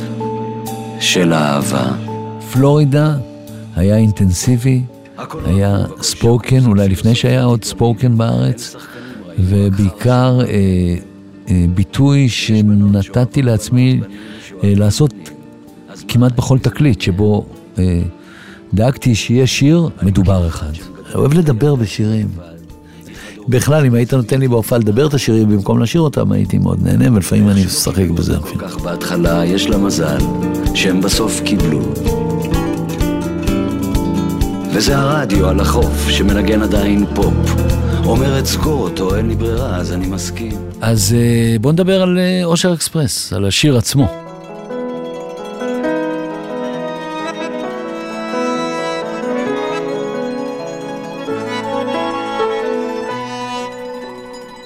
של 1.00 1.34
האהבה. 1.34 2.11
פלורידה 2.54 3.18
היה 3.76 3.98
אינטנסיבי, 3.98 4.82
היה 5.46 5.86
ספוקן, 6.02 6.66
אולי 6.66 6.90
לפני 6.90 7.16
שהיה 7.16 7.44
עוד 7.44 7.64
ספוקן 7.64 8.18
בארץ, 8.18 8.76
ובעיקר 9.40 10.40
אה, 10.42 10.46
אה, 11.50 11.66
ביטוי 11.74 12.30
שנתתי 12.30 13.42
לעצמי 13.42 14.00
אה, 14.64 14.74
לעשות 14.76 15.14
כמעט 16.08 16.32
בכל 16.36 16.60
תקליט, 16.60 17.02
שבו 17.02 17.46
אה, 17.80 18.02
דאגתי 18.74 19.16
שיהיה 19.16 19.48
שיר 19.48 19.90
מדובר 20.02 20.48
אחד. 20.48 20.72
אני 21.06 21.16
אוהב 21.16 21.34
לדבר 21.34 21.76
בשירים. 21.76 22.28
בכלל, 23.48 23.86
אם 23.86 23.94
היית 23.94 24.14
נותן 24.14 24.40
לי 24.40 24.48
בהופעה 24.48 24.80
לדבר 24.80 25.08
את 25.08 25.14
השירים 25.14 25.50
במקום 25.50 25.80
לשיר 25.80 26.02
אותם, 26.02 26.32
הייתי 26.32 26.58
מאוד 26.58 26.84
נהנה, 26.84 27.14
ולפעמים 27.14 27.50
אני 27.50 27.66
משחק 27.66 28.10
בזה 28.10 28.38
אפילו. 28.38 28.60
כך 28.60 28.78
בהתחלה 28.78 29.46
יש 29.46 29.68
לה 29.68 29.78
מזל 29.78 30.20
שהם 30.74 31.02
בסוף 31.02 31.42
קיבלו. 31.46 32.21
וזה 34.74 34.98
הרדיו 34.98 35.48
על 35.48 35.60
החוף 35.60 36.10
שמנגן 36.10 36.62
עדיין 36.62 37.06
פופ. 37.16 37.34
אומרת 38.06 38.46
סגור 38.46 38.84
אותו, 38.84 39.16
אין 39.16 39.28
לי 39.28 39.36
ברירה, 39.36 39.76
אז 39.78 39.94
אני 39.94 40.08
מסכים. 40.08 40.52
אז 40.82 41.16
אה, 41.18 41.56
בואו 41.62 41.74
נדבר 41.74 42.02
על 42.02 42.20
אה, 42.20 42.42
אושר 42.44 42.74
אקספרס, 42.74 43.34
על 43.34 43.46
השיר 43.46 43.78
עצמו. 43.78 44.08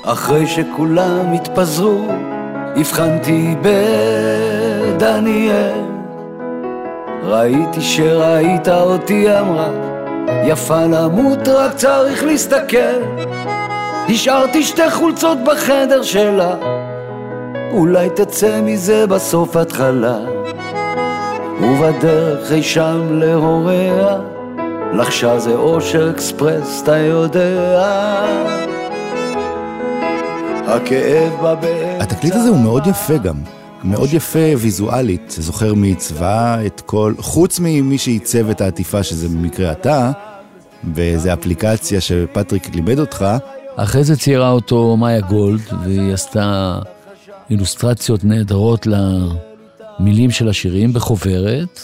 אחרי 0.03 0.47
שכולם 0.47 1.33
התפזרו, 1.33 2.07
הבחנתי 2.75 3.55
בדניאל. 4.91 5.81
ראיתי 7.23 7.81
שראית 7.81 8.67
אותי 8.67 9.39
אמרה 9.39 9.94
יפה 10.27 10.85
למות 10.85 11.47
רק 11.47 11.73
צריך 11.73 12.23
להסתכל. 12.23 13.01
השארתי 14.09 14.63
שתי 14.63 14.91
חולצות 14.91 15.37
בחדר 15.45 16.03
שלה. 16.03 16.55
אולי 17.71 18.09
תצא 18.09 18.61
מזה 18.61 19.07
בסוף 19.07 19.55
התחלה. 19.55 20.17
ובדרך 21.61 22.51
אי 22.51 22.63
שם 22.63 23.19
להוריה. 23.19 24.17
לחשה 24.93 25.39
זה 25.39 25.53
אושר 25.53 26.09
אקספרס, 26.09 26.81
אתה 26.83 26.97
יודע. 26.97 27.81
הכאב 30.67 31.33
בא 31.41 31.55
באמצע... 31.55 32.03
התקליט 32.03 32.35
הזה 32.35 32.49
הוא 32.49 32.59
מאוד 32.59 32.87
יפה 32.87 33.17
גם. 33.17 33.35
מאוד 33.85 34.13
יפה 34.13 34.39
ויזואלית, 34.57 35.35
זוכר 35.37 35.73
מי 35.73 35.87
עיצבה 35.87 36.65
את 36.65 36.81
כל, 36.85 37.13
חוץ 37.17 37.59
ממי 37.59 37.97
שעיצב 37.97 38.49
את 38.49 38.61
העטיפה 38.61 39.03
שזה 39.03 39.29
במקרה 39.29 39.71
אתה, 39.71 40.11
וזה 40.93 41.33
אפליקציה 41.33 42.01
שפטריק 42.01 42.75
לימד 42.75 42.99
אותך. 42.99 43.25
אחרי 43.75 44.03
זה 44.03 44.15
ציירה 44.15 44.51
אותו 44.51 44.97
מאיה 44.97 45.21
גולד, 45.21 45.61
והיא 45.83 46.13
עשתה 46.13 46.79
אילוסטרציות 47.49 48.23
נהדרות 48.23 48.87
למילים 49.99 50.31
של 50.31 50.49
השירים 50.49 50.93
בחוברת. 50.93 51.79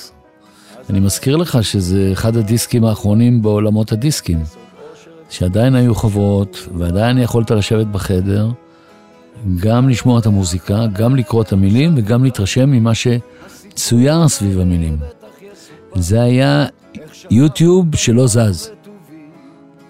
אני 0.89 0.99
מזכיר 0.99 1.35
לך 1.35 1.63
שזה 1.63 2.09
אחד 2.13 2.37
הדיסקים 2.37 2.83
האחרונים 2.83 3.41
בעולמות 3.41 3.91
הדיסקים, 3.91 4.43
שעדיין 5.29 5.75
היו 5.75 5.95
חוברות, 5.95 6.67
ועדיין 6.77 7.17
יכולת 7.17 7.51
לשבת 7.51 7.87
בחדר. 7.87 8.49
גם 9.59 9.89
לשמוע 9.89 10.19
את 10.19 10.25
המוזיקה, 10.25 10.85
גם 10.93 11.15
לקרוא 11.15 11.41
את 11.41 11.53
המילים 11.53 11.93
וגם 11.97 12.23
להתרשם 12.23 12.71
ממה 12.71 12.91
שצויר 12.95 14.27
סביב 14.27 14.59
המילים. 14.59 14.97
זה 15.95 16.21
היה 16.21 16.65
יוטיוב 17.31 17.95
שלא 17.95 18.27
זז, 18.27 18.71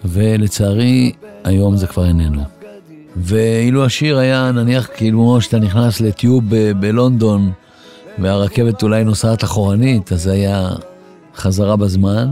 ולצערי 0.05 1.11
היום 1.43 1.77
זה 1.77 1.87
כבר 1.87 2.05
איננו. 2.05 2.41
ואילו 3.15 3.85
השיר 3.85 4.17
היה 4.17 4.51
נניח 4.51 4.89
כאילו 4.95 5.41
שאתה 5.41 5.59
נכנס 5.59 6.01
לטיוב 6.01 6.43
בלונדון 6.79 7.51
והרכבת 8.19 8.83
אולי 8.83 9.03
נוסעת 9.03 9.43
אחורנית, 9.43 10.11
אז 10.11 10.23
זה 10.23 10.31
היה 10.31 10.69
חזרה 11.35 11.75
בזמן 11.75 12.27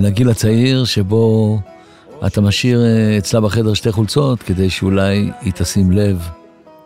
לגיל 0.00 0.30
הצעיר 0.30 0.84
שבו 0.84 1.58
אתה 2.26 2.40
משאיר 2.40 2.84
אה, 2.84 3.18
אצלה 3.18 3.40
בחדר 3.40 3.74
שתי 3.74 3.92
חולצות 3.92 4.42
כדי 4.42 4.70
שאולי 4.70 5.30
היא 5.40 5.52
תשים 5.52 5.90
לב 5.90 6.28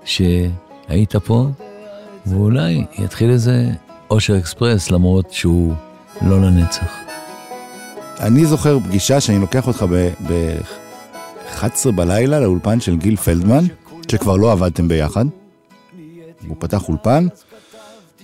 שהיית 0.05 1.17
פה, 1.25 1.47
ואולי 2.27 2.85
יתחיל 2.99 3.31
איזה 3.31 3.71
אושר 4.11 4.39
אקספרס 4.39 4.91
למרות 4.91 5.33
שהוא 5.33 5.75
לא 6.23 6.41
לנצח. 6.41 6.99
אני 8.21 8.47
זוכר 8.47 8.79
פגישה 8.81 9.21
שאני 9.21 9.39
לוקח 9.39 9.67
אותך 9.67 9.87
ב-11 10.29 11.91
בלילה 11.95 12.41
לאולפן 12.41 12.81
של 12.81 12.97
גיל 12.97 13.17
פלדמן, 13.17 13.65
שכבר 14.11 14.37
לא 14.37 14.53
עבדתם 14.53 14.89
ביחד. 14.89 15.25
הוא 16.47 16.57
פתח 16.59 16.89
אולפן, 16.89 17.27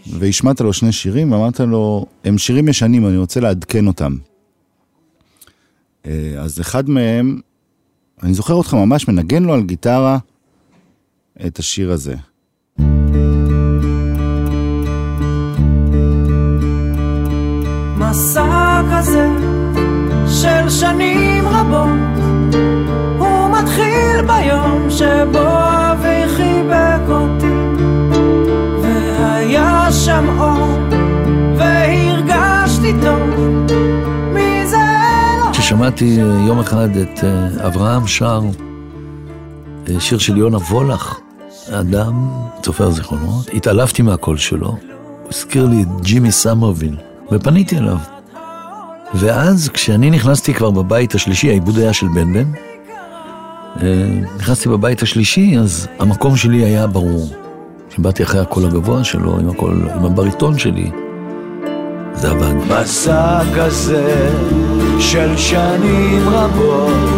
והשמעת 0.07 0.61
לו 0.61 0.73
שני 0.73 0.92
שירים, 0.92 1.33
ואמרת 1.33 1.61
לו, 1.61 2.07
הם 2.25 2.38
שירים 2.38 2.69
ישנים, 2.69 3.07
אני 3.07 3.16
רוצה 3.16 3.40
לעדכן 3.40 3.87
אותם. 3.87 4.16
אה, 6.06 6.35
אז 6.38 6.61
אחד 6.61 6.90
מהם, 6.90 7.40
אני 8.23 8.35
זוכר 8.35 8.54
אותך 8.54 8.75
ממש 8.75 9.09
מנגן 9.09 9.42
לו 9.42 9.54
על 9.54 9.62
גיטרה 9.62 10.18
את 11.47 11.59
השיר 11.59 11.92
הזה. 11.92 12.14
מסע 17.99 18.82
כזה 18.92 19.28
של 20.28 20.71
שנים 20.71 21.44
רבות 21.49 22.22
הוא 23.18 23.48
מתחיל 23.59 24.22
ביום 24.27 24.90
שבו 24.90 25.52
כששמעתי 35.72 36.22
אה, 36.22 36.44
יום 36.46 36.61
אחד 36.61 36.96
את 36.96 37.24
אה, 37.24 37.66
אברהם 37.66 38.06
שר 38.06 38.40
אה, 39.88 40.00
שיר 40.00 40.18
של 40.18 40.37
יונה 40.37 40.58
וולך, 40.58 41.18
אדם, 41.70 42.28
צובר 42.62 42.90
זיכרונות, 42.90 43.50
התעלפתי 43.54 44.02
מהקול 44.02 44.37
שלו, 44.37 44.66
הוא 44.66 44.78
הזכיר 45.30 45.66
לי 45.66 45.82
את 45.82 45.88
ג'ימי 46.02 46.32
סמרוויל, 46.32 46.96
ופניתי 47.32 47.78
אליו. 47.78 47.96
ואז 49.14 49.68
כשאני 49.68 50.11
נכנסתי 50.11 50.54
כבר 50.54 50.70
בבית 50.70 51.14
השלישי, 51.14 51.48
העיבוד 51.48 51.78
היה 51.78 51.92
של 51.92 52.06
בן 52.14 52.32
בן, 52.32 52.50
נכנסתי 54.37 54.68
בבית 54.68 55.02
השלישי, 55.02 55.58
אז 55.58 55.88
המקום 55.98 56.37
שלי 56.37 56.64
היה 56.64 56.87
ברור. 56.87 57.28
כשבאתי 57.90 58.22
אחרי 58.22 58.40
הקול 58.40 58.64
הגבוה 58.64 59.04
שלו, 59.04 59.38
עם, 59.38 59.48
הקול, 59.48 59.88
עם 59.96 60.04
הבריטון 60.04 60.58
שלי, 60.58 60.90
זה 62.14 62.30
עבד. 62.30 62.54
מסע 62.54 63.40
כזה 63.56 64.30
של 64.98 65.37
שנים 65.37 66.28
רבות, 66.28 67.11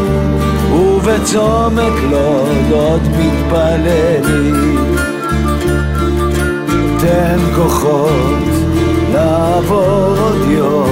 ובצומת 0.72 1.92
לוד 2.10 2.72
עוד 2.72 3.02
מתפללים. 3.02 4.86
תן 7.00 7.38
כוחות 7.56 8.44
לעבור 9.12 10.16
עוד 10.18 10.50
יום 10.50 10.90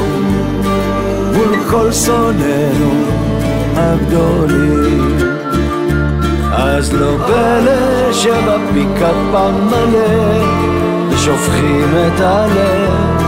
מול 1.34 1.56
כל 1.70 1.92
שונאינו 1.92 2.92
הגדולים. 3.76 5.18
אז 6.52 6.92
לא 6.92 7.16
פלא 7.26 8.12
שבפיקאפ 8.12 9.16
מלא 9.70 10.44
ושופכים 11.10 11.88
את 12.06 12.20
הלב 12.20 13.22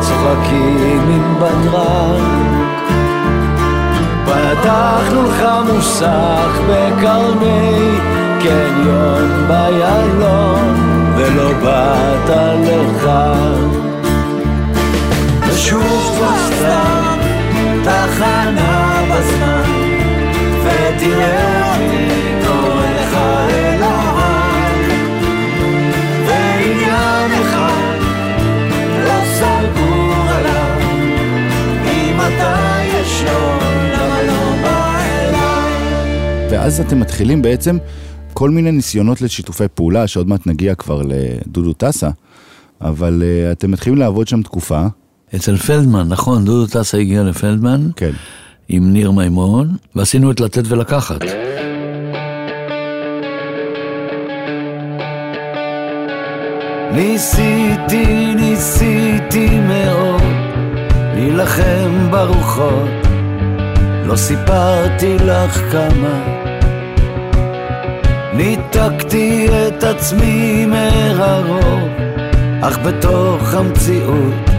צוחקים 0.00 1.00
עם 1.08 1.34
בדרן 1.38 2.51
פתחנו 4.62 5.22
לך 5.22 5.42
מוסך 5.66 6.60
בקרני 6.68 7.98
קניון 8.42 9.46
ביילון 9.48 10.74
ולא 11.16 11.52
באת 11.52 12.30
לך. 12.66 13.08
ושוב 15.48 16.12
כבר 16.16 16.36
סתם 16.46 17.18
תחנה 17.84 19.02
בזמן 19.10 19.70
ותראה 20.64 21.74
אותי 21.74 22.46
קורא 22.46 22.86
לך 23.00 23.16
אתה 32.26 32.78
ישנו 32.94 33.71
ואז 36.52 36.80
אתם 36.80 37.00
מתחילים 37.00 37.42
בעצם 37.42 37.78
כל 38.32 38.50
מיני 38.50 38.72
ניסיונות 38.72 39.22
לשיתופי 39.22 39.64
פעולה, 39.74 40.06
שעוד 40.06 40.28
מעט 40.28 40.46
נגיע 40.46 40.74
כבר 40.74 41.02
לדודו 41.02 41.72
טסה, 41.72 42.08
אבל 42.80 43.22
uh, 43.22 43.52
אתם 43.52 43.70
מתחילים 43.70 43.98
לעבוד 43.98 44.28
שם 44.28 44.42
תקופה. 44.42 44.86
אצל 45.36 45.56
פלדמן, 45.56 46.08
נכון, 46.08 46.44
דודו 46.44 46.66
טסה 46.66 46.98
הגיע 46.98 47.22
לפלדמן, 47.22 47.88
כן. 47.96 48.10
עם 48.68 48.92
ניר 48.92 49.10
מימון, 49.10 49.76
ועשינו 49.96 50.30
את 50.30 50.40
לתת 50.40 50.62
ולקחת. 50.68 51.20
ניסיתי, 56.94 58.34
ניסיתי 58.34 59.60
מאוד 59.60 60.22
להילחם 61.14 62.10
ברוחות 62.10 63.11
לא 64.12 64.16
סיפרתי 64.16 65.16
לך 65.18 65.60
כמה. 65.72 66.22
ניתקתי 68.32 69.48
את 69.48 69.84
עצמי 69.84 70.66
מהרוב 70.66 71.88
אך 72.62 72.78
בתוך 72.78 73.54
המציאות 73.54 74.50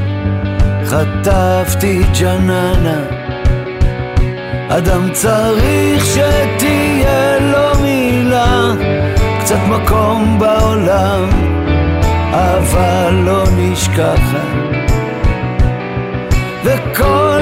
חטפתי 0.85 2.01
ג'ננה. 2.19 2.99
אדם 4.69 5.09
צריך 5.11 6.05
שתהיה 6.05 7.39
לו 7.39 7.81
מילה 7.81 8.71
קצת 9.39 9.59
מקום 9.69 10.39
בעולם 10.39 11.29
אבל 12.31 13.13
לא 13.25 13.43
נשכחת 13.57 14.63
לתפילה 16.63 17.32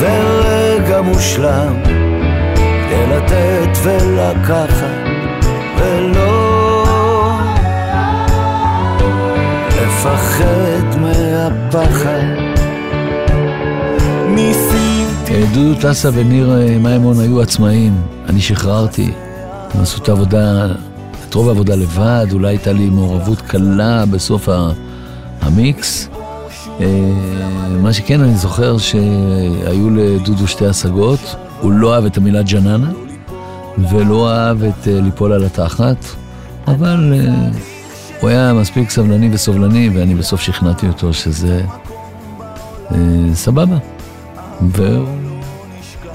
ורגע 0.00 1.02
מושלם 1.02 1.82
כדי 1.84 3.06
לתת 3.16 3.78
ולקחת 3.82 5.46
ולא 5.78 6.54
מפחד 9.68 11.00
מהפחד. 11.00 12.22
ניסיתי... 14.28 15.44
דודו 15.54 15.80
טסה 15.80 16.10
וניר 16.14 16.52
אה, 16.52 16.78
מימון 16.78 17.20
היו 17.20 17.42
עצמאים, 17.42 18.02
אני 18.28 18.40
שחררתי. 18.40 19.10
הם 19.74 19.80
עשו 19.80 20.02
את 20.02 20.08
העבודה, 20.08 20.66
את 21.28 21.34
רוב 21.34 21.48
העבודה 21.48 21.74
לבד, 21.74 22.26
אולי 22.32 22.48
הייתה 22.48 22.72
לי 22.72 22.90
מעורבות 22.90 23.40
קלה 23.40 24.04
בסוף 24.06 24.48
המיקס. 25.42 26.08
אה, 26.80 26.86
מה 27.82 27.92
שכן, 27.92 28.20
אני 28.20 28.34
זוכר 28.34 28.78
שהיו 28.78 29.90
לדודו 29.90 30.48
שתי 30.48 30.66
השגות, 30.66 31.36
הוא 31.60 31.72
לא 31.72 31.94
אהב 31.94 32.04
את 32.04 32.16
המילה 32.16 32.42
ג'ננה, 32.42 32.90
ולא 33.78 34.30
אהב 34.30 34.64
את 34.64 34.88
אה, 34.88 35.00
ליפול 35.00 35.32
על 35.32 35.44
התחת, 35.44 36.04
אבל 36.66 37.14
הוא 38.20 38.30
היה 38.30 38.52
מספיק 38.52 38.90
סבלני 38.90 39.28
וסובלני, 39.32 39.90
ואני 39.94 40.14
בסוף 40.14 40.40
שכנעתי 40.40 40.88
אותו 40.88 41.12
שזה 41.12 41.62
סבבה. 43.34 43.76
והוא 44.62 45.06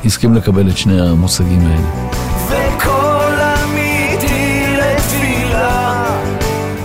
הסכים 0.06 0.36
לקבל 0.36 0.70
את 0.70 0.78
שני 0.78 1.02
המושגים 1.02 1.60
האלה. 1.60 2.10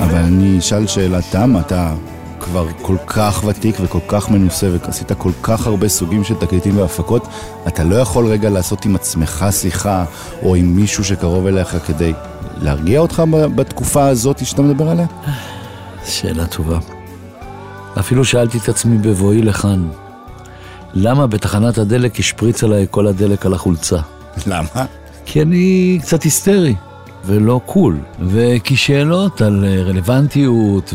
אבל 0.02 0.18
אני 0.18 0.58
אשאל 0.58 0.86
שאלה 0.86 1.22
תם, 1.22 1.56
אתה 1.60 1.94
כבר 2.54 2.66
כל 2.82 2.96
כך 3.06 3.44
ותיק 3.46 3.76
וכל 3.80 3.98
כך 4.08 4.30
מנוסה 4.30 4.68
ועשית 4.70 5.12
כל 5.12 5.30
כך 5.42 5.66
הרבה 5.66 5.88
סוגים 5.88 6.24
של 6.24 6.34
תקליטים 6.34 6.78
והפקות, 6.78 7.28
אתה 7.68 7.84
לא 7.84 7.96
יכול 7.96 8.26
רגע 8.26 8.50
לעשות 8.50 8.84
עם 8.84 8.94
עצמך 8.94 9.46
שיחה 9.50 10.04
או 10.42 10.54
עם 10.54 10.76
מישהו 10.76 11.04
שקרוב 11.04 11.46
אליך 11.46 11.76
כדי 11.86 12.12
להרגיע 12.62 13.00
אותך 13.00 13.22
בתקופה 13.54 14.06
הזאת 14.06 14.46
שאתה 14.46 14.62
מדבר 14.62 14.90
עליה? 14.90 15.06
שאלה 16.06 16.46
טובה. 16.46 16.78
אפילו 17.98 18.24
שאלתי 18.24 18.58
את 18.58 18.68
עצמי 18.68 18.98
בבואי 18.98 19.42
לכאן, 19.42 19.88
למה 20.94 21.26
בתחנת 21.26 21.78
הדלק 21.78 22.18
השפריץ 22.18 22.64
עליי 22.64 22.86
כל 22.90 23.06
הדלק 23.06 23.46
על 23.46 23.54
החולצה? 23.54 23.98
למה? 24.46 24.84
כי 25.26 25.42
אני 25.42 25.98
קצת 26.02 26.22
היסטרי 26.22 26.74
ולא 27.26 27.60
קול, 27.66 27.98
וכי 28.20 28.76
שאלות 28.76 29.42
על 29.42 29.64
רלוונטיות, 29.86 30.94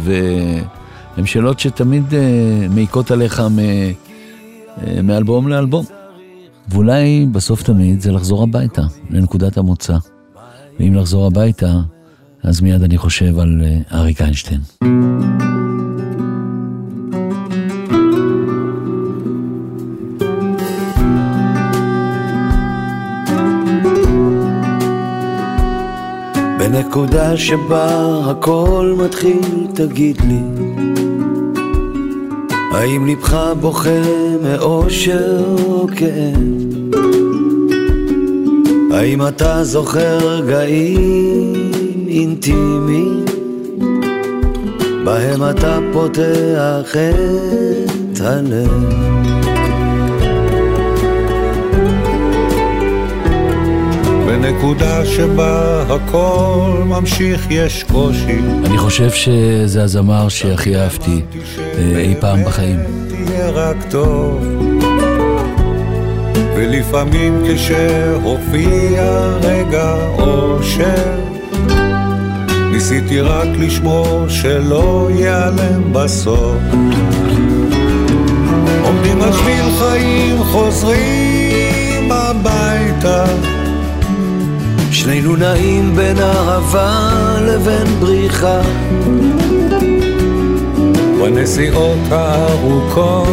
והן 1.19 1.25
שאלות 1.25 1.59
שתמיד 1.59 2.13
אה, 2.13 2.67
מעיקות 2.69 3.11
עליך 3.11 3.39
מ... 3.39 3.59
אה, 3.59 5.01
מאלבום 5.03 5.47
לאלבום. 5.47 5.85
ואולי 6.67 7.25
בסוף 7.31 7.63
תמיד 7.63 8.01
זה 8.01 8.11
לחזור 8.11 8.43
הביתה, 8.43 8.81
לנקודת 9.09 9.57
המוצא. 9.57 9.97
ואם 10.79 10.95
לחזור 10.95 11.27
הביתה, 11.27 11.73
אז 12.43 12.61
מיד 12.61 12.83
אני 12.83 12.97
חושב 12.97 13.39
על 13.39 13.61
אריק 13.93 14.21
איינשטיין. 14.21 14.61
בנקודה 26.59 27.37
שבה 27.37 28.19
הכל 28.31 28.95
מתחיל 29.05 29.67
תגיד 29.73 30.21
לי 30.21 30.68
האם 32.79 33.07
לבך 33.07 33.53
בוכה 33.61 34.01
מאושר 34.43 35.55
או 35.65 35.87
כאב? 35.87 36.95
האם 38.93 39.27
אתה 39.27 39.63
זוכר 39.63 40.17
רגעים 40.17 41.71
אינטימיים 42.07 43.25
בהם 45.05 45.49
אתה 45.49 45.79
פותח 45.93 46.95
את 46.95 48.19
הלב? 48.21 49.09
בנקודה 54.27 55.05
שבה 55.05 55.83
הכל 55.89 56.83
ממשיך 56.85 57.47
יש 57.49 57.83
קושי. 57.83 58.39
אני 58.65 58.77
חושב 58.77 59.09
שזה 59.09 59.83
הזמר 59.83 60.29
שהכי 60.29 60.75
אהבתי 60.75 61.21
אה, 61.35 61.58
אי 61.77 62.15
פעם 62.19 62.43
בחיים. 62.43 62.79
תהיה 63.07 63.49
רק 63.49 63.77
טוב. 63.89 64.45
ולפעמים 66.55 67.43
כשהופיע 67.47 69.03
רגע 69.41 69.95
אושר, 70.17 71.19
ניסיתי 72.71 73.21
רק 73.21 73.47
לשמור 73.59 74.25
שלא 74.27 75.09
ייעלם 75.15 75.93
בסוף. 75.93 76.57
עומדים 78.83 79.21
על 79.21 79.33
שביל 79.33 79.71
חיים, 79.79 80.43
חוזרים 80.43 82.11
הביתה. 82.11 83.25
שנינו 84.91 85.35
נעים 85.35 85.95
בין 85.95 86.17
אהבה 86.19 87.11
לבין 87.41 87.87
בריחה. 87.99 88.61
בנסיעות 91.19 91.99
הארוכות 92.11 93.27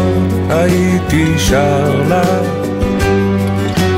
הייתי 0.49 1.39
שר 1.39 2.03
לה. 2.09 2.41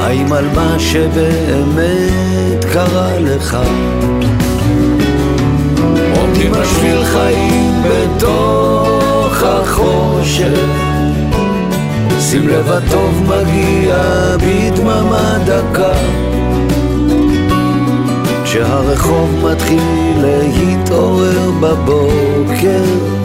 האם 0.01 0.33
על 0.33 0.45
מה 0.55 0.79
שבאמת 0.79 2.65
קרה 2.73 3.19
לך? 3.21 3.59
עומדים 6.21 6.55
על 6.55 6.65
שביל 6.65 7.05
חיים 7.05 7.83
בתוך 7.83 9.43
החושך. 9.43 10.59
שים 12.21 12.49
לב 12.49 12.71
הטוב 12.71 13.23
מגיע 13.23 13.97
בדממה 14.37 15.39
דקה. 15.47 15.93
כשהרחוב 18.45 19.45
מתחיל 19.45 20.25
להתעורר 20.25 21.51
בבוקר 21.61 23.18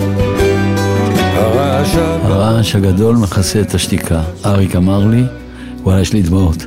הרעש 2.23 2.75
הגדול 2.75 3.15
מכסה 3.15 3.61
את 3.61 3.73
השתיקה. 3.73 4.23
אריק 4.45 4.75
אמר 4.75 5.07
לי, 5.07 5.23
וואלה, 5.83 6.01
יש 6.01 6.13
לי 6.13 6.21
דמעות. 6.21 6.65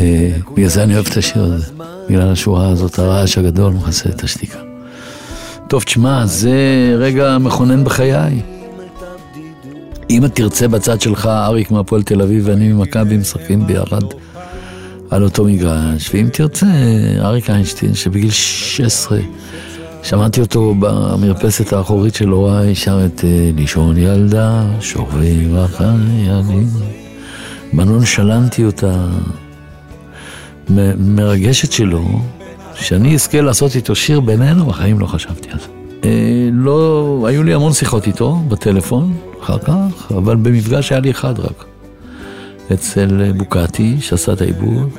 אה, 0.00 0.30
בגלל 0.54 0.68
זה 0.68 0.82
אני 0.82 0.94
אוהב 0.94 1.06
את 1.06 1.16
השיר 1.16 1.44
הזה. 1.44 1.72
בגלל 2.08 2.32
השורה 2.32 2.68
הזאת, 2.68 2.98
הרעש 2.98 3.38
הגדול 3.38 3.72
מכסה 3.72 4.08
את 4.08 4.24
השתיקה. 4.24 4.58
טוב, 5.68 5.82
תשמע, 5.82 6.26
זה 6.26 6.56
רגע 6.98 7.38
מכונן 7.38 7.84
בחיי. 7.84 8.40
אם 10.10 10.22
תרצה 10.34 10.68
בצד 10.68 11.00
שלך, 11.00 11.26
אריק 11.26 11.70
מהפועל 11.70 12.02
תל 12.02 12.22
אביב 12.22 12.42
ואני 12.46 12.72
ממכבי 12.72 13.16
משחקים 13.16 13.66
ביחד. 13.66 14.02
על 15.10 15.24
אותו 15.24 15.44
מגרש, 15.44 16.10
ואם 16.14 16.28
תרצה, 16.32 16.66
אריק 17.20 17.50
איינשטיין, 17.50 17.94
שבגיל 17.94 18.30
16 18.30 19.18
שמעתי 20.02 20.40
אותו 20.40 20.74
במרפסת 20.78 21.72
האחורית 21.72 22.14
של 22.14 22.28
הוריי, 22.28 22.74
שר 22.74 23.04
את 23.06 23.24
אה, 23.24 23.50
לישון 23.56 23.96
ילדה, 23.96 24.64
שוברים 24.80 25.56
החיילים. 25.56 26.68
בנונשלנטיות 27.72 28.84
המרגשת 30.68 31.72
שלו, 31.72 32.04
שאני 32.74 33.14
אזכה 33.14 33.40
לעשות 33.40 33.76
איתו 33.76 33.94
שיר 33.94 34.20
בינינו, 34.20 34.66
בחיים 34.66 35.00
לא 35.00 35.06
חשבתי 35.06 35.48
על 35.50 35.58
זה. 35.58 35.66
אה, 36.04 36.48
לא, 36.52 37.24
היו 37.28 37.42
לי 37.42 37.54
המון 37.54 37.72
שיחות 37.72 38.06
איתו 38.06 38.36
בטלפון, 38.48 39.14
אחר 39.42 39.58
כך, 39.58 40.12
אבל 40.16 40.36
במפגש 40.36 40.92
היה 40.92 41.00
לי 41.00 41.10
אחד 41.10 41.40
רק. 41.40 41.64
אצל 42.72 43.32
בוקטי, 43.36 43.96
שעשה 44.00 44.32
את 44.32 44.40
העיבוד, 44.40 44.90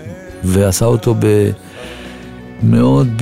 ועשה 0.43 0.85
אותו 0.85 1.15
ב... 1.19 1.49
מאוד 2.63 3.21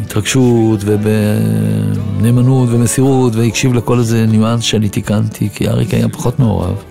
בהתרגשות 0.00 0.80
ובנאמנות 0.84 2.68
ומסירות, 2.72 3.36
והקשיב 3.36 3.74
לכל 3.74 3.98
איזה 3.98 4.26
ניואנס 4.26 4.62
שאני 4.62 4.88
תיקנתי, 4.88 5.48
כי 5.54 5.68
אריק 5.68 5.94
היה 5.94 6.08
פחות 6.08 6.38
מעורב. 6.38 6.82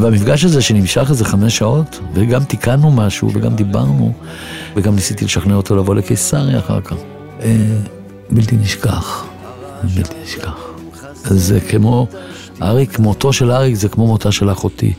והמפגש 0.00 0.44
הזה 0.44 0.62
שנמשך 0.62 1.06
איזה 1.10 1.24
חמש 1.24 1.58
שעות, 1.58 2.00
וגם 2.14 2.44
תיקנו 2.44 2.90
משהו, 2.90 3.30
וגם 3.34 3.56
דיברנו, 3.56 4.12
וגם 4.76 4.94
ניסיתי 4.94 5.24
לשכנע 5.24 5.54
אותו 5.54 5.76
לבוא 5.76 5.94
לקיסריה 5.94 6.58
אחר 6.58 6.80
כך. 6.80 6.96
אה, 7.42 7.56
בלתי 8.30 8.56
נשכח, 8.56 9.24
בלתי 9.94 10.14
נשכח. 10.24 10.56
זה 11.24 11.60
כמו... 11.60 12.06
אריק, 12.62 12.98
מותו 12.98 13.32
של 13.32 13.50
אריק 13.50 13.74
זה 13.74 13.88
כמו 13.88 14.06
מותה 14.06 14.32
של 14.32 14.50
אחותי, 14.50 14.92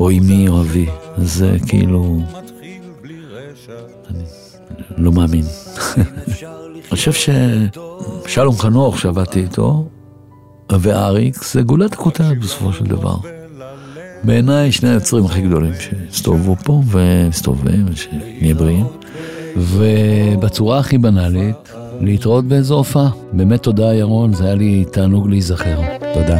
או 0.00 0.10
אמי 0.10 0.48
או 0.48 0.60
אבי. 0.60 0.86
זה 1.18 1.56
כאילו... 1.66 2.22
אני 4.10 4.24
לא 5.04 5.12
מאמין. 5.12 5.44
אני 5.96 6.90
חושב 6.90 7.12
ששלום 8.26 8.58
חנוך, 8.58 8.98
שעבדתי 8.98 9.40
איתו, 9.40 9.88
ואריק, 10.72 11.44
זה 11.44 11.62
גולת 11.62 11.92
הכותרת 11.92 12.38
בסופו 12.38 12.72
של 12.72 12.84
דבר. 12.84 13.16
בעיניי 14.24 14.72
שני 14.72 14.88
היוצרים 14.88 15.24
הכי 15.24 15.42
גדולים 15.42 15.72
שהסתובבו 15.80 16.56
פה 16.64 16.82
ומסתובבים 16.90 17.86
ושנהיה 17.90 18.54
בריאים. 18.54 18.86
ובצורה 19.56 20.78
הכי 20.78 20.98
בנאלית, 20.98 21.72
להתראות 22.00 22.44
באיזו 22.44 22.74
הופעה. 22.74 23.10
באמת 23.32 23.62
תודה 23.62 23.94
ירון, 23.94 24.32
זה 24.32 24.44
היה 24.44 24.54
לי 24.54 24.84
תענוג 24.92 25.28
להיזכר. 25.28 25.80
תודה, 26.14 26.38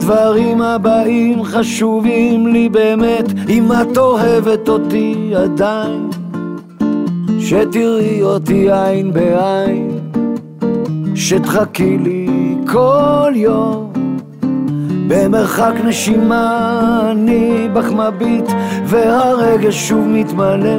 הדברים 0.00 0.62
הבאים 0.62 1.44
חשובים 1.44 2.46
לי 2.46 2.68
באמת, 2.68 3.24
אם 3.48 3.72
את 3.72 3.98
אוהבת 3.98 4.68
אותי 4.68 5.32
עדיין, 5.36 6.10
שתראי 7.38 8.22
אותי 8.22 8.68
עין 8.72 9.12
בעין, 9.12 9.98
שתחכי 11.14 11.98
לי 11.98 12.28
כל 12.66 13.32
יום. 13.34 13.92
במרחק 15.08 15.74
נשימה 15.84 17.08
אני 17.10 17.68
בך 17.72 17.92
מביט, 17.92 18.50
והרגש 18.86 19.88
שוב 19.88 20.06
מתמלא, 20.08 20.78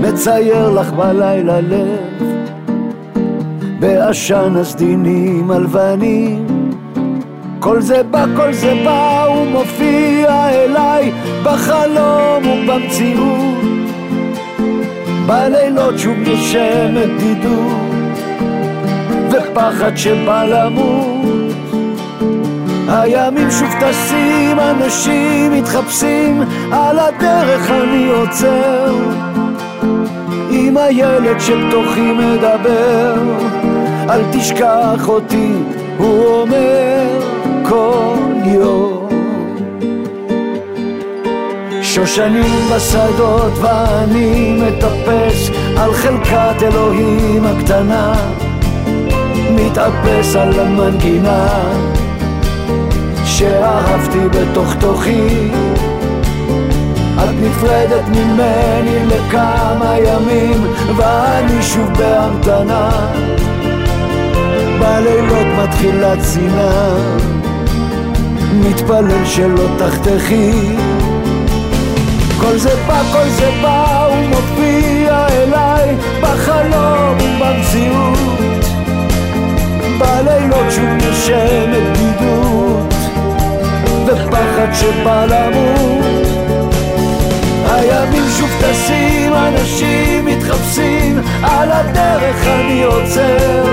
מצייר 0.00 0.70
לך 0.70 0.92
בלילה 0.92 1.60
לב, 1.60 2.24
בעשן 3.80 4.56
הסדינים 4.56 5.50
הלבנים. 5.50 6.49
כל 7.60 7.80
זה 7.80 8.02
בא, 8.02 8.24
כל 8.36 8.52
זה 8.52 8.74
בא, 8.84 9.24
הוא 9.24 9.46
מופיע 9.46 10.48
אליי 10.48 11.12
בחלום 11.42 12.46
ובמציאות. 12.46 13.60
בלילות 15.26 15.98
שוב 15.98 16.16
נושמת 16.18 17.10
בדידות, 17.16 18.06
ופחד 19.30 19.96
שבא 19.96 20.44
למות. 20.44 21.54
הימים 22.88 23.50
שוב 23.50 23.68
טסים, 23.80 24.60
אנשים 24.60 25.52
מתחפשים, 25.52 26.42
על 26.72 26.98
הדרך 26.98 27.70
אני 27.70 28.08
עוצר. 28.08 28.94
עם 30.50 30.76
הילד 30.76 31.40
שבתוכי 31.40 32.12
מדבר, 32.12 33.14
אל 34.10 34.20
תשכח 34.32 35.08
אותי, 35.08 35.52
הוא 35.98 36.26
אומר. 36.26 37.09
כל 37.70 38.16
יום. 38.44 39.08
שושנים 41.82 42.68
בשדות 42.74 43.52
ואני 43.60 44.60
מטפס 44.62 45.50
על 45.76 45.92
חלקת 45.92 46.62
אלוהים 46.62 47.44
הקטנה, 47.46 48.14
מתאפס 49.50 50.36
על 50.36 50.60
המנגינה 50.60 51.48
שאהבתי 53.24 54.28
בתוך 54.28 54.74
תוכי. 54.80 55.50
את 57.18 57.34
נפרדת 57.42 58.08
ממני 58.08 59.06
לכמה 59.06 59.94
ימים 59.98 60.66
ואני 60.96 61.62
שוב 61.62 61.90
בהמתנה 61.98 62.90
בלילות 64.80 65.46
מתחילה 65.62 66.20
צינה 66.22 67.29
מתפלל 68.52 69.24
שלא 69.24 69.66
תחתכי. 69.78 70.52
כל 72.40 72.58
זה 72.58 72.70
בא, 72.86 73.02
כל 73.12 73.28
זה 73.28 73.50
בא, 73.62 74.06
הוא 74.06 74.26
מופיע 74.26 75.26
אליי 75.28 75.96
בחלום 76.20 77.18
ובמציאות 77.20 78.40
בלילות 79.98 80.70
שוב 80.70 80.84
נושמת 80.84 81.82
בדידות 81.92 82.94
ופחד 84.06 84.72
שבא 84.72 85.24
למות. 85.24 86.20
הימים 87.66 88.24
שוב 88.38 88.50
טסים, 88.60 89.32
אנשים 89.34 90.26
מתחפשים 90.26 91.20
על 91.42 91.70
הדרך 91.72 92.46
אני 92.46 92.82
עוצר 92.82 93.64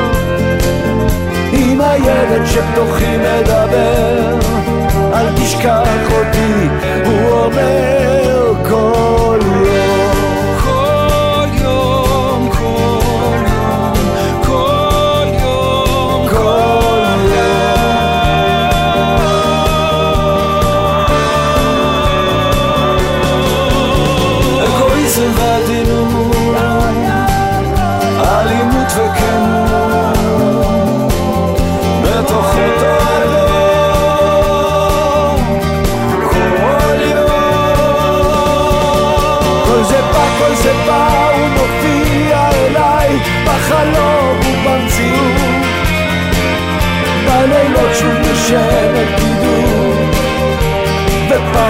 עם 1.78 1.82
הילד 1.82 2.46
שבתוכי 2.46 3.18
מדבר 3.18 4.40
אל 5.14 5.36
תשכח 5.36 6.12
אותי, 6.12 6.68
הוא 7.06 7.30
אומר 7.30 8.54
כל 8.70 9.40
יום. 9.44 9.67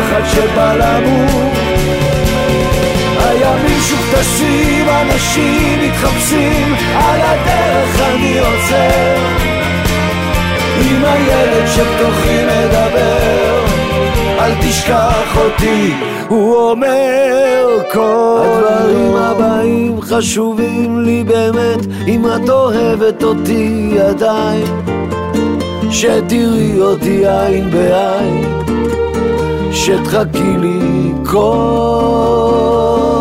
ופחד 0.08 0.22
שבא 0.26 0.74
למות. 0.74 1.54
הימים 3.20 3.80
שוב 3.82 4.14
טסים, 4.14 4.86
אנשים 4.90 5.80
מתחפשים, 5.82 6.76
על 6.96 7.20
הדרך 7.22 8.02
אני 8.02 8.40
עוצר. 8.40 9.18
עם 10.82 11.06
הילד 11.06 11.68
שבתוכי 11.68 12.44
מדבר, 12.44 13.66
אל 14.40 14.52
תשכח 14.62 15.38
אותי, 15.38 15.94
הוא 16.28 16.56
אומר 16.56 17.68
כל 17.94 18.64
הדברים 18.70 19.16
הבאים 19.16 20.02
חשובים 20.02 21.02
לי 21.02 21.24
באמת, 21.24 21.86
אם 22.08 22.26
את 22.26 22.50
אוהבת 22.50 23.24
אותי 23.24 23.96
עדיין, 24.10 24.66
שתראי 25.92 26.82
אותי 26.82 27.28
עין 27.28 27.72
בעין, 27.72 28.67
שתחכי 29.78 30.58
לי 30.58 31.14
כל... 31.26 33.17